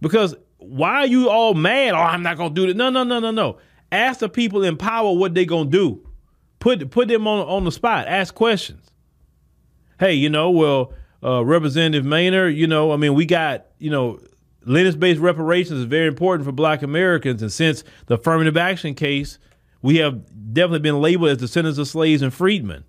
Because 0.00 0.34
why 0.56 1.00
are 1.00 1.06
you 1.06 1.28
all 1.28 1.52
mad? 1.52 1.92
Oh, 1.92 1.98
I'm 1.98 2.22
not 2.22 2.38
going 2.38 2.54
to 2.54 2.54
do 2.54 2.70
it. 2.70 2.74
No, 2.74 2.88
no, 2.88 3.04
no, 3.04 3.20
no, 3.20 3.30
no. 3.30 3.58
Ask 3.92 4.20
the 4.20 4.30
people 4.30 4.64
in 4.64 4.78
power 4.78 5.12
what 5.12 5.34
they're 5.34 5.44
going 5.44 5.70
to 5.70 5.78
do. 5.78 6.08
Put 6.58 6.90
put 6.90 7.08
them 7.08 7.26
on 7.26 7.46
on 7.46 7.64
the 7.64 7.72
spot. 7.72 8.08
Ask 8.08 8.34
questions. 8.34 8.90
Hey, 9.98 10.14
you 10.14 10.30
know, 10.30 10.50
well, 10.50 10.94
uh, 11.22 11.44
Representative 11.44 12.06
Mainor, 12.06 12.54
you 12.54 12.66
know, 12.66 12.92
I 12.92 12.96
mean, 12.96 13.12
we 13.12 13.26
got, 13.26 13.66
you 13.78 13.90
know, 13.90 14.20
lineage 14.64 14.98
based 14.98 15.20
reparations 15.20 15.80
is 15.80 15.84
very 15.84 16.06
important 16.06 16.46
for 16.46 16.52
black 16.52 16.80
Americans. 16.80 17.42
And 17.42 17.52
since 17.52 17.84
the 18.06 18.14
affirmative 18.14 18.56
action 18.56 18.94
case, 18.94 19.38
we 19.82 19.96
have 19.98 20.24
definitely 20.54 20.78
been 20.78 21.02
labeled 21.02 21.30
as 21.30 21.36
descendants 21.36 21.78
of 21.78 21.88
slaves 21.88 22.22
and 22.22 22.32
freedmen 22.32 22.84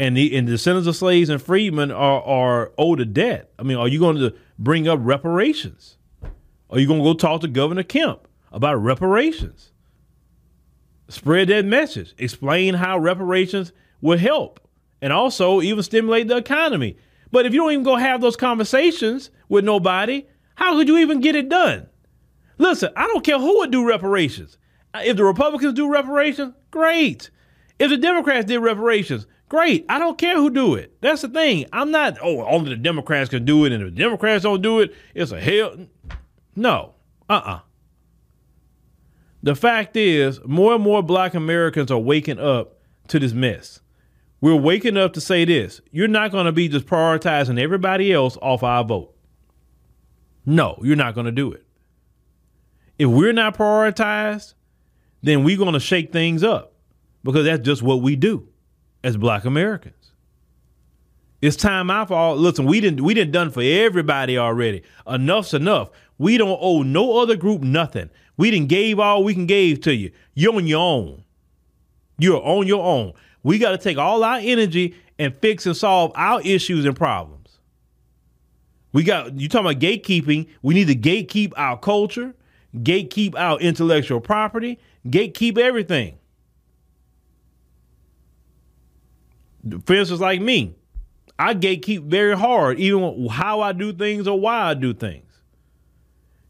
and 0.00 0.16
the 0.16 0.34
and 0.34 0.46
descendants 0.46 0.88
of 0.88 0.96
slaves 0.96 1.28
and 1.28 1.40
freedmen 1.40 1.92
are 1.92 2.22
are 2.22 2.72
owed 2.78 3.00
a 3.00 3.04
debt. 3.04 3.52
I 3.58 3.62
mean, 3.62 3.76
are 3.76 3.86
you 3.86 4.00
going 4.00 4.16
to 4.16 4.34
bring 4.58 4.88
up 4.88 4.98
reparations? 5.02 5.98
Are 6.70 6.78
you 6.78 6.86
going 6.86 7.00
to 7.00 7.04
go 7.04 7.14
talk 7.14 7.42
to 7.42 7.48
Governor 7.48 7.82
Kemp 7.82 8.26
about 8.50 8.76
reparations? 8.76 9.72
Spread 11.08 11.48
that 11.48 11.66
message. 11.66 12.14
Explain 12.16 12.74
how 12.74 12.98
reparations 12.98 13.72
will 14.00 14.16
help, 14.16 14.66
and 15.02 15.12
also 15.12 15.60
even 15.60 15.82
stimulate 15.82 16.28
the 16.28 16.36
economy. 16.38 16.96
But 17.30 17.44
if 17.44 17.52
you 17.52 17.60
don't 17.60 17.72
even 17.72 17.84
go 17.84 17.96
have 17.96 18.22
those 18.22 18.36
conversations 18.36 19.30
with 19.50 19.66
nobody, 19.66 20.26
how 20.54 20.76
could 20.76 20.88
you 20.88 20.96
even 20.98 21.20
get 21.20 21.36
it 21.36 21.50
done? 21.50 21.88
Listen, 22.56 22.90
I 22.96 23.06
don't 23.06 23.24
care 23.24 23.38
who 23.38 23.58
would 23.58 23.70
do 23.70 23.86
reparations. 23.86 24.56
If 24.94 25.18
the 25.18 25.24
Republicans 25.24 25.74
do 25.74 25.92
reparations, 25.92 26.54
great. 26.70 27.30
If 27.78 27.90
the 27.90 27.96
Democrats 27.96 28.46
did 28.46 28.58
reparations, 28.58 29.26
Great. 29.50 29.84
I 29.88 29.98
don't 29.98 30.16
care 30.16 30.36
who 30.36 30.48
do 30.48 30.76
it. 30.76 30.96
That's 31.00 31.22
the 31.22 31.28
thing. 31.28 31.66
I'm 31.72 31.90
not, 31.90 32.18
oh, 32.22 32.44
only 32.44 32.70
the 32.70 32.76
Democrats 32.76 33.30
can 33.30 33.44
do 33.44 33.64
it, 33.64 33.72
and 33.72 33.82
if 33.82 33.92
the 33.92 34.00
Democrats 34.00 34.44
don't 34.44 34.62
do 34.62 34.78
it, 34.78 34.94
it's 35.12 35.32
a 35.32 35.40
hell. 35.40 35.74
No. 36.54 36.94
Uh-uh. 37.28 37.58
The 39.42 39.56
fact 39.56 39.96
is, 39.96 40.38
more 40.46 40.74
and 40.74 40.84
more 40.84 41.02
black 41.02 41.34
Americans 41.34 41.90
are 41.90 41.98
waking 41.98 42.38
up 42.38 42.78
to 43.08 43.18
this 43.18 43.32
mess. 43.32 43.80
We're 44.40 44.54
waking 44.54 44.96
up 44.96 45.14
to 45.14 45.20
say 45.20 45.44
this. 45.44 45.80
You're 45.90 46.06
not 46.06 46.30
going 46.30 46.46
to 46.46 46.52
be 46.52 46.68
just 46.68 46.86
prioritizing 46.86 47.60
everybody 47.60 48.12
else 48.12 48.38
off 48.40 48.62
our 48.62 48.84
vote. 48.84 49.16
No, 50.46 50.78
you're 50.80 50.94
not 50.94 51.14
going 51.14 51.26
to 51.26 51.32
do 51.32 51.50
it. 51.50 51.66
If 53.00 53.08
we're 53.08 53.32
not 53.32 53.58
prioritized, 53.58 54.54
then 55.24 55.42
we're 55.42 55.58
going 55.58 55.74
to 55.74 55.80
shake 55.80 56.12
things 56.12 56.44
up 56.44 56.74
because 57.24 57.46
that's 57.46 57.64
just 57.64 57.82
what 57.82 58.00
we 58.00 58.14
do 58.14 58.49
as 59.02 59.16
black 59.16 59.44
Americans. 59.44 60.12
It's 61.42 61.56
time 61.56 61.90
out 61.90 62.08
for 62.08 62.14
all 62.14 62.36
listen, 62.36 62.66
we 62.66 62.80
didn't 62.80 63.02
we 63.02 63.14
didn't 63.14 63.32
done 63.32 63.50
for 63.50 63.62
everybody 63.62 64.36
already. 64.36 64.82
Enough's 65.06 65.54
enough. 65.54 65.90
We 66.18 66.36
don't 66.36 66.58
owe 66.60 66.82
no 66.82 67.18
other 67.18 67.36
group 67.36 67.62
nothing. 67.62 68.10
We 68.36 68.50
didn't 68.50 68.68
gave 68.68 68.98
all 68.98 69.24
we 69.24 69.32
can 69.34 69.46
give 69.46 69.80
to 69.82 69.94
you. 69.94 70.12
You're 70.34 70.54
on 70.54 70.66
your 70.66 70.80
own. 70.80 71.24
You're 72.18 72.42
on 72.42 72.66
your 72.66 72.84
own. 72.84 73.14
We 73.42 73.58
got 73.58 73.70
to 73.70 73.78
take 73.78 73.96
all 73.96 74.22
our 74.22 74.38
energy 74.38 74.94
and 75.18 75.34
fix 75.36 75.64
and 75.64 75.76
solve 75.76 76.12
our 76.14 76.42
issues 76.42 76.84
and 76.84 76.94
problems. 76.94 77.58
We 78.92 79.02
got 79.02 79.38
you 79.38 79.48
talking 79.48 79.70
about 79.70 79.80
gatekeeping. 79.80 80.48
We 80.62 80.74
need 80.74 80.88
to 80.88 80.94
gatekeep 80.94 81.52
our 81.56 81.78
culture, 81.78 82.34
gatekeep 82.76 83.34
our 83.34 83.58
intellectual 83.60 84.20
property, 84.20 84.78
gatekeep 85.06 85.56
everything. 85.56 86.18
Instance, 89.64 90.20
like 90.20 90.40
me, 90.40 90.76
I 91.38 91.54
gatekeep 91.54 92.04
very 92.04 92.36
hard, 92.36 92.78
even 92.78 93.28
how 93.28 93.60
I 93.60 93.72
do 93.72 93.92
things 93.92 94.28
or 94.28 94.38
why 94.38 94.70
I 94.70 94.74
do 94.74 94.92
things. 94.92 95.26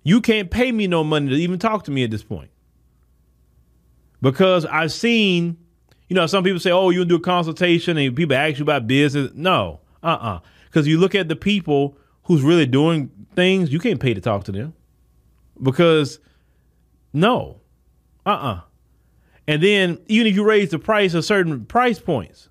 You 0.03 0.20
can't 0.20 0.51
pay 0.51 0.73
me 0.73 0.87
no 0.87 1.05
money 1.05 1.29
to 1.29 1.37
even 1.37 1.59
talk 1.59 1.85
to 1.85 1.90
me 1.90 2.05
at 2.05 2.11
this 2.11 2.23
point. 2.23 2.51
Because 4.23 4.66
I've 4.66 4.92
seen, 4.92 5.57
you 6.09 6.14
know, 6.14 6.27
some 6.27 6.44
people 6.44 6.61
say, 6.61 6.70
oh, 6.70 6.90
you 6.90 7.05
do 7.05 7.16
a 7.16 7.20
consultation 7.20 7.96
and 7.96 8.14
people 8.16 8.37
ask 8.37 8.59
you 8.59 8.62
about 8.62 8.87
business. 8.87 9.31
No, 9.35 9.81
uh 10.03 10.09
uh-uh. 10.09 10.37
uh. 10.37 10.40
Because 10.66 10.87
you 10.87 10.99
look 10.99 11.14
at 11.14 11.29
the 11.29 11.37
people 11.37 11.96
who's 12.25 12.42
really 12.42 12.66
doing 12.66 13.11
things, 13.35 13.73
you 13.73 13.79
can't 13.79 14.01
pay 14.01 14.14
to 14.14 14.20
talk 14.20 14.44
to 14.44 14.53
them. 14.53 14.75
Because, 15.62 16.18
no, 17.12 17.61
uh 18.27 18.31
uh-uh. 18.31 18.55
uh. 18.55 18.61
And 19.49 19.62
then 19.62 19.99
even 20.07 20.27
if 20.27 20.35
you 20.35 20.44
raise 20.44 20.70
the 20.70 20.79
price 20.79 21.14
of 21.14 21.25
certain 21.25 21.64
price 21.64 21.99
points, 21.99 22.49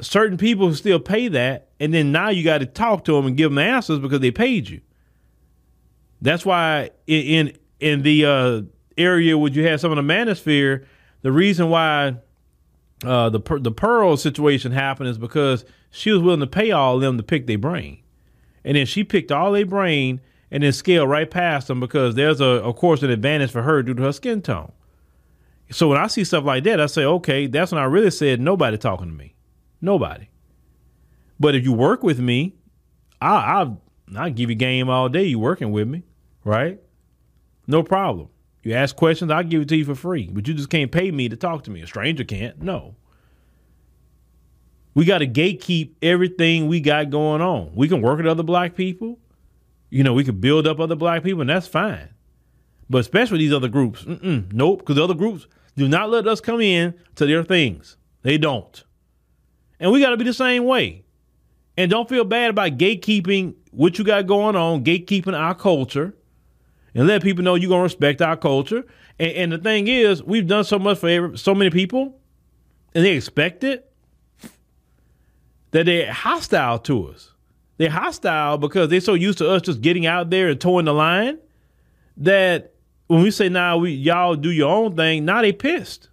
certain 0.00 0.36
people 0.38 0.74
still 0.74 1.00
pay 1.00 1.28
that, 1.28 1.68
and 1.80 1.92
then 1.92 2.12
now 2.12 2.28
you 2.28 2.44
got 2.44 2.58
to 2.58 2.66
talk 2.66 3.04
to 3.04 3.12
them 3.12 3.26
and 3.26 3.36
give 3.36 3.50
them 3.50 3.58
answers 3.58 3.98
because 3.98 4.20
they 4.20 4.30
paid 4.30 4.68
you. 4.68 4.80
That's 6.20 6.44
why 6.44 6.90
in 7.06 7.56
in 7.80 8.02
the 8.02 8.24
uh, 8.24 8.62
area 8.96 9.38
where 9.38 9.50
you 9.50 9.66
have 9.66 9.80
some 9.80 9.90
of 9.90 9.96
the 9.96 10.02
manosphere, 10.02 10.84
the 11.22 11.32
reason 11.32 11.70
why 11.70 12.16
uh, 13.04 13.30
the 13.30 13.40
the 13.60 13.72
Pearl 13.72 14.16
situation 14.16 14.72
happened 14.72 15.08
is 15.08 15.18
because 15.18 15.64
she 15.90 16.10
was 16.10 16.22
willing 16.22 16.40
to 16.40 16.46
pay 16.46 16.70
all 16.70 16.96
of 16.96 17.00
them 17.00 17.16
to 17.16 17.22
pick 17.22 17.46
their 17.46 17.58
brain, 17.58 18.02
and 18.64 18.76
then 18.76 18.86
she 18.86 19.04
picked 19.04 19.30
all 19.30 19.52
their 19.52 19.66
brain 19.66 20.20
and 20.50 20.62
then 20.62 20.72
scaled 20.72 21.08
right 21.08 21.30
past 21.30 21.68
them 21.68 21.80
because 21.80 22.14
there's 22.14 22.40
a 22.40 22.46
of 22.46 22.76
course 22.76 23.02
an 23.02 23.10
advantage 23.10 23.50
for 23.50 23.62
her 23.62 23.82
due 23.82 23.94
to 23.94 24.02
her 24.02 24.12
skin 24.12 24.42
tone. 24.42 24.72
So 25.70 25.88
when 25.88 25.98
I 25.98 26.06
see 26.06 26.24
stuff 26.24 26.44
like 26.44 26.64
that, 26.64 26.80
I 26.80 26.86
say, 26.86 27.04
okay, 27.04 27.46
that's 27.46 27.72
when 27.72 27.80
I 27.80 27.84
really 27.84 28.10
said 28.10 28.40
nobody 28.40 28.78
talking 28.78 29.06
to 29.06 29.12
me, 29.12 29.34
nobody. 29.80 30.28
But 31.40 31.54
if 31.54 31.64
you 31.64 31.72
work 31.72 32.02
with 32.02 32.18
me, 32.18 32.54
I 33.20 33.34
I 33.62 33.76
I 34.16 34.30
give 34.30 34.50
you 34.50 34.56
game 34.56 34.88
all 34.88 35.08
day. 35.08 35.24
You 35.24 35.38
working 35.38 35.72
with 35.72 35.88
me 35.88 36.02
right? 36.48 36.80
No 37.66 37.82
problem. 37.82 38.28
You 38.62 38.74
ask 38.74 38.96
questions, 38.96 39.30
I'll 39.30 39.44
give 39.44 39.62
it 39.62 39.68
to 39.68 39.76
you 39.76 39.84
for 39.84 39.94
free, 39.94 40.28
but 40.32 40.48
you 40.48 40.54
just 40.54 40.70
can't 40.70 40.90
pay 40.90 41.10
me 41.10 41.28
to 41.28 41.36
talk 41.36 41.64
to 41.64 41.70
me. 41.70 41.82
A 41.82 41.86
stranger 41.86 42.24
can't. 42.24 42.60
No. 42.60 42.96
We 44.94 45.04
got 45.04 45.18
to 45.18 45.26
gatekeep 45.26 45.92
everything 46.02 46.66
we 46.66 46.80
got 46.80 47.10
going 47.10 47.40
on. 47.40 47.72
We 47.74 47.88
can 47.88 48.02
work 48.02 48.16
with 48.16 48.26
other 48.26 48.42
black 48.42 48.74
people. 48.74 49.18
You 49.90 50.02
know, 50.02 50.12
we 50.12 50.24
can 50.24 50.40
build 50.40 50.66
up 50.66 50.80
other 50.80 50.96
black 50.96 51.22
people, 51.22 51.40
and 51.42 51.50
that's 51.50 51.68
fine. 51.68 52.08
But 52.90 52.98
especially 52.98 53.38
these 53.38 53.52
other 53.52 53.68
groups, 53.68 54.04
nope, 54.06 54.80
because 54.80 54.98
other 54.98 55.14
groups 55.14 55.46
do 55.76 55.86
not 55.86 56.10
let 56.10 56.26
us 56.26 56.40
come 56.40 56.60
in 56.60 56.94
to 57.14 57.26
their 57.26 57.44
things. 57.44 57.96
They 58.22 58.38
don't. 58.38 58.82
And 59.80 59.92
we 59.92 60.00
got 60.00 60.10
to 60.10 60.16
be 60.16 60.24
the 60.24 60.32
same 60.32 60.64
way. 60.64 61.04
And 61.76 61.90
don't 61.90 62.08
feel 62.08 62.24
bad 62.24 62.50
about 62.50 62.78
gatekeeping 62.78 63.54
what 63.70 63.98
you 63.98 64.04
got 64.04 64.26
going 64.26 64.56
on, 64.56 64.84
gatekeeping 64.84 65.38
our 65.38 65.54
culture 65.54 66.14
and 66.94 67.06
let 67.06 67.22
people 67.22 67.44
know 67.44 67.54
you're 67.54 67.68
gonna 67.68 67.82
respect 67.82 68.20
our 68.20 68.36
culture. 68.36 68.84
And, 69.18 69.32
and 69.32 69.52
the 69.52 69.58
thing 69.58 69.88
is, 69.88 70.22
we've 70.22 70.46
done 70.46 70.64
so 70.64 70.78
much 70.78 70.98
for 70.98 71.36
so 71.36 71.54
many 71.54 71.70
people, 71.70 72.18
and 72.94 73.04
they 73.04 73.12
expect 73.12 73.64
it 73.64 73.90
that 75.70 75.86
they're 75.86 76.12
hostile 76.12 76.78
to 76.80 77.08
us. 77.08 77.34
They're 77.76 77.90
hostile 77.90 78.58
because 78.58 78.88
they're 78.88 79.00
so 79.00 79.14
used 79.14 79.38
to 79.38 79.48
us 79.48 79.62
just 79.62 79.80
getting 79.80 80.06
out 80.06 80.30
there 80.30 80.48
and 80.48 80.60
towing 80.60 80.86
the 80.86 80.94
line 80.94 81.38
that 82.16 82.74
when 83.06 83.22
we 83.22 83.30
say 83.30 83.48
now 83.48 83.76
nah, 83.76 83.82
we 83.82 83.92
y'all 83.92 84.34
do 84.34 84.50
your 84.50 84.70
own 84.70 84.96
thing, 84.96 85.24
now 85.24 85.40
they 85.40 85.52
pissed. 85.52 86.08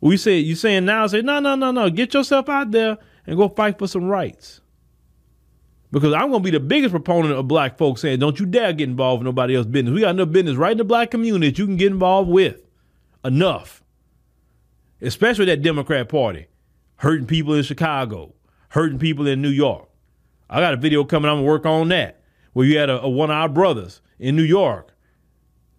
We 0.00 0.16
say 0.16 0.38
you 0.38 0.54
saying 0.54 0.84
now 0.86 1.06
say 1.06 1.22
no 1.22 1.40
no 1.40 1.54
no 1.54 1.70
no 1.70 1.90
get 1.90 2.14
yourself 2.14 2.48
out 2.48 2.70
there 2.70 2.98
and 3.26 3.36
go 3.36 3.48
fight 3.48 3.78
for 3.78 3.86
some 3.86 4.06
rights. 4.06 4.60
Because 5.92 6.14
I'm 6.14 6.30
going 6.30 6.42
to 6.42 6.44
be 6.44 6.50
the 6.50 6.60
biggest 6.60 6.92
proponent 6.92 7.34
of 7.34 7.48
black 7.48 7.76
folks 7.76 8.00
saying, 8.00 8.20
don't 8.20 8.38
you 8.38 8.46
dare 8.46 8.72
get 8.72 8.88
involved 8.88 9.22
in 9.22 9.24
nobody 9.24 9.56
else's 9.56 9.72
business. 9.72 9.92
We 9.92 10.02
got 10.02 10.10
enough 10.10 10.30
business 10.30 10.56
right 10.56 10.72
in 10.72 10.78
the 10.78 10.84
black 10.84 11.10
community 11.10 11.50
that 11.50 11.58
you 11.58 11.66
can 11.66 11.76
get 11.76 11.90
involved 11.90 12.30
with. 12.30 12.62
Enough. 13.24 13.82
Especially 15.02 15.46
that 15.46 15.62
Democrat 15.62 16.08
Party. 16.08 16.46
Hurting 16.96 17.26
people 17.26 17.54
in 17.54 17.62
Chicago, 17.62 18.34
hurting 18.68 18.98
people 18.98 19.26
in 19.26 19.40
New 19.40 19.48
York. 19.48 19.88
I 20.50 20.60
got 20.60 20.74
a 20.74 20.76
video 20.76 21.02
coming, 21.02 21.30
I'm 21.30 21.36
going 21.36 21.46
to 21.46 21.50
work 21.50 21.64
on 21.64 21.88
that, 21.88 22.22
where 22.52 22.66
you 22.66 22.78
had 22.78 22.90
a, 22.90 23.00
a, 23.00 23.08
one 23.08 23.30
of 23.30 23.36
our 23.36 23.48
brothers 23.48 24.02
in 24.18 24.36
New 24.36 24.42
York 24.42 24.94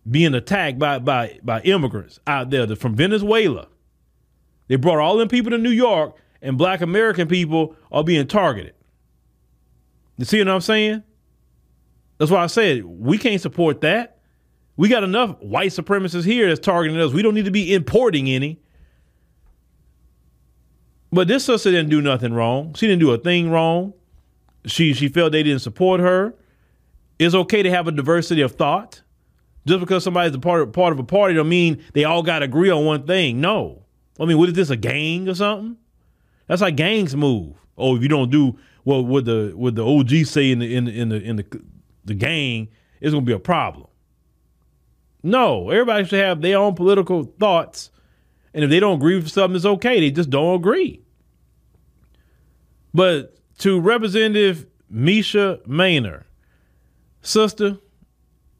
being 0.09 0.33
attacked 0.33 0.79
by, 0.79 0.97
by, 0.97 1.39
by 1.43 1.61
immigrants 1.61 2.19
out 2.25 2.49
there 2.49 2.75
from 2.75 2.95
Venezuela. 2.95 3.67
They 4.71 4.77
brought 4.77 4.99
all 4.99 5.17
them 5.17 5.27
people 5.27 5.51
to 5.51 5.57
New 5.57 5.71
York, 5.71 6.15
and 6.41 6.57
black 6.57 6.79
American 6.79 7.27
people 7.27 7.75
are 7.91 8.05
being 8.05 8.25
targeted. 8.25 8.73
You 10.15 10.23
see 10.23 10.39
what 10.39 10.47
I'm 10.47 10.61
saying? 10.61 11.03
That's 12.17 12.31
why 12.31 12.41
I 12.41 12.47
said 12.47 12.85
we 12.85 13.17
can't 13.17 13.41
support 13.41 13.81
that. 13.81 14.19
We 14.77 14.87
got 14.87 15.03
enough 15.03 15.37
white 15.41 15.71
supremacists 15.71 16.23
here 16.23 16.47
that's 16.47 16.61
targeting 16.61 16.97
us. 17.01 17.11
We 17.11 17.21
don't 17.21 17.33
need 17.33 17.43
to 17.43 17.51
be 17.51 17.73
importing 17.73 18.29
any. 18.29 18.61
But 21.11 21.27
this 21.27 21.43
sister 21.43 21.69
didn't 21.69 21.89
do 21.89 22.01
nothing 22.01 22.33
wrong. 22.33 22.73
She 22.75 22.87
didn't 22.87 23.01
do 23.01 23.11
a 23.11 23.17
thing 23.17 23.51
wrong. 23.51 23.93
She 24.67 24.93
she 24.93 25.09
felt 25.09 25.33
they 25.33 25.43
didn't 25.43 25.63
support 25.63 25.99
her. 25.99 26.33
It's 27.19 27.35
okay 27.35 27.61
to 27.61 27.69
have 27.69 27.89
a 27.89 27.91
diversity 27.91 28.39
of 28.39 28.53
thought. 28.53 29.01
Just 29.65 29.81
because 29.81 30.05
somebody's 30.05 30.33
a 30.33 30.39
part 30.39 30.61
of, 30.61 30.71
part 30.71 30.93
of 30.93 30.99
a 30.99 31.03
party 31.03 31.35
don't 31.35 31.49
mean 31.49 31.83
they 31.91 32.05
all 32.05 32.23
got 32.23 32.39
to 32.39 32.45
agree 32.45 32.69
on 32.69 32.85
one 32.85 33.05
thing. 33.05 33.41
No. 33.41 33.80
I 34.21 34.25
mean, 34.25 34.37
what 34.37 34.49
is 34.49 34.55
this, 34.55 34.69
a 34.69 34.75
gang 34.75 35.27
or 35.27 35.33
something? 35.33 35.77
That's 36.47 36.61
how 36.61 36.69
gangs 36.69 37.15
move. 37.15 37.55
Oh, 37.77 37.95
if 37.95 38.03
you 38.03 38.07
don't 38.07 38.29
do 38.29 38.57
well, 38.85 39.03
what 39.03 39.25
the 39.25 39.53
what 39.55 39.75
the 39.75 39.85
OG 39.85 40.25
say 40.25 40.51
in 40.51 40.59
the 40.59 40.75
in 40.75 40.85
the 40.85 40.91
in 40.91 41.09
the 41.09 41.21
in 41.21 41.35
the, 41.37 41.61
the 42.05 42.13
gang 42.13 42.69
going 43.01 43.13
to 43.13 43.21
be 43.21 43.33
a 43.33 43.39
problem. 43.39 43.87
No, 45.23 45.69
everybody 45.69 46.05
should 46.05 46.19
have 46.19 46.41
their 46.41 46.57
own 46.57 46.75
political 46.75 47.23
thoughts, 47.39 47.91
and 48.53 48.63
if 48.63 48.69
they 48.69 48.79
don't 48.79 48.97
agree 48.97 49.15
with 49.15 49.29
something, 49.29 49.55
it's 49.55 49.65
okay. 49.65 49.99
They 49.99 50.11
just 50.11 50.29
don't 50.29 50.55
agree. 50.55 51.01
But 52.93 53.37
to 53.59 53.79
Representative 53.79 54.65
Mesha 54.93 55.65
Mainor, 55.67 56.23
sister, 57.21 57.77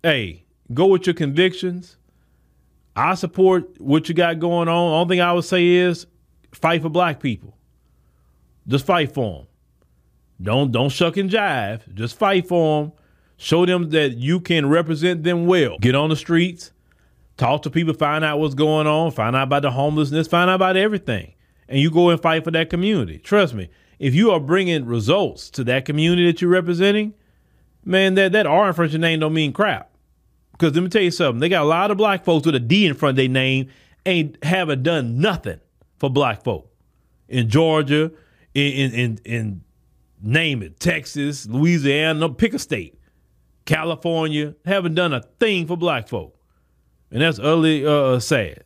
hey, 0.03 0.45
go 0.73 0.87
with 0.87 1.07
your 1.07 1.15
convictions. 1.15 1.97
I 2.95 3.15
support 3.15 3.79
what 3.79 4.09
you 4.09 4.15
got 4.15 4.39
going 4.39 4.67
on. 4.67 4.93
Only 4.93 5.15
thing 5.15 5.21
I 5.21 5.33
would 5.33 5.45
say 5.45 5.65
is 5.67 6.07
fight 6.51 6.81
for 6.81 6.89
black 6.89 7.19
people. 7.19 7.57
Just 8.67 8.85
fight 8.85 9.13
for 9.13 9.39
them. 9.39 9.47
Don't 10.41 10.71
don't 10.71 10.89
shuck 10.89 11.17
and 11.17 11.29
jive. 11.29 11.93
Just 11.93 12.17
fight 12.17 12.47
for 12.47 12.83
them. 12.83 12.91
Show 13.37 13.65
them 13.65 13.89
that 13.89 14.17
you 14.17 14.39
can 14.39 14.69
represent 14.69 15.23
them 15.23 15.47
well. 15.47 15.77
Get 15.79 15.95
on 15.95 16.09
the 16.09 16.15
streets, 16.15 16.71
talk 17.37 17.63
to 17.63 17.71
people, 17.71 17.95
find 17.95 18.23
out 18.23 18.39
what's 18.39 18.53
going 18.53 18.85
on, 18.85 19.11
find 19.11 19.35
out 19.35 19.43
about 19.43 19.63
the 19.63 19.71
homelessness, 19.71 20.27
find 20.27 20.47
out 20.49 20.55
about 20.55 20.77
everything, 20.77 21.33
and 21.67 21.79
you 21.79 21.89
go 21.89 22.09
and 22.09 22.21
fight 22.21 22.43
for 22.43 22.51
that 22.51 22.69
community. 22.69 23.17
Trust 23.17 23.55
me, 23.55 23.69
if 23.97 24.13
you 24.13 24.29
are 24.29 24.39
bringing 24.39 24.85
results 24.85 25.49
to 25.51 25.63
that 25.63 25.85
community 25.85 26.27
that 26.27 26.39
you're 26.39 26.51
representing, 26.51 27.15
man, 27.83 28.13
that 28.13 28.31
that 28.33 28.45
R 28.45 28.67
in 28.67 28.73
front 28.73 28.89
of 28.89 28.93
your 28.93 29.01
name 29.01 29.19
don't 29.19 29.33
mean 29.33 29.53
crap. 29.53 29.90
Because 30.61 30.75
let 30.75 30.83
me 30.83 30.89
tell 30.89 31.01
you 31.01 31.09
something, 31.09 31.39
they 31.39 31.49
got 31.49 31.63
a 31.63 31.67
lot 31.67 31.89
of 31.89 31.97
black 31.97 32.23
folks 32.23 32.45
with 32.45 32.53
a 32.53 32.59
D 32.59 32.85
in 32.85 32.93
front 32.93 33.13
of 33.13 33.15
their 33.15 33.27
name 33.27 33.69
ain't 34.05 34.43
haven't 34.43 34.83
done 34.83 35.19
nothing 35.19 35.59
for 35.97 36.07
black 36.07 36.43
folk 36.43 36.71
in 37.27 37.49
Georgia, 37.49 38.11
in 38.53 38.91
in 38.91 39.19
in 39.25 39.61
name 40.21 40.61
it 40.61 40.79
Texas, 40.79 41.47
Louisiana, 41.47 42.29
pick 42.29 42.53
a 42.53 42.59
state. 42.59 42.99
California 43.65 44.53
haven't 44.63 44.93
done 44.93 45.13
a 45.13 45.21
thing 45.39 45.65
for 45.65 45.75
black 45.75 46.07
folk. 46.07 46.37
And 47.09 47.23
that's 47.23 47.39
utterly 47.39 47.83
uh, 47.83 48.19
sad. 48.19 48.63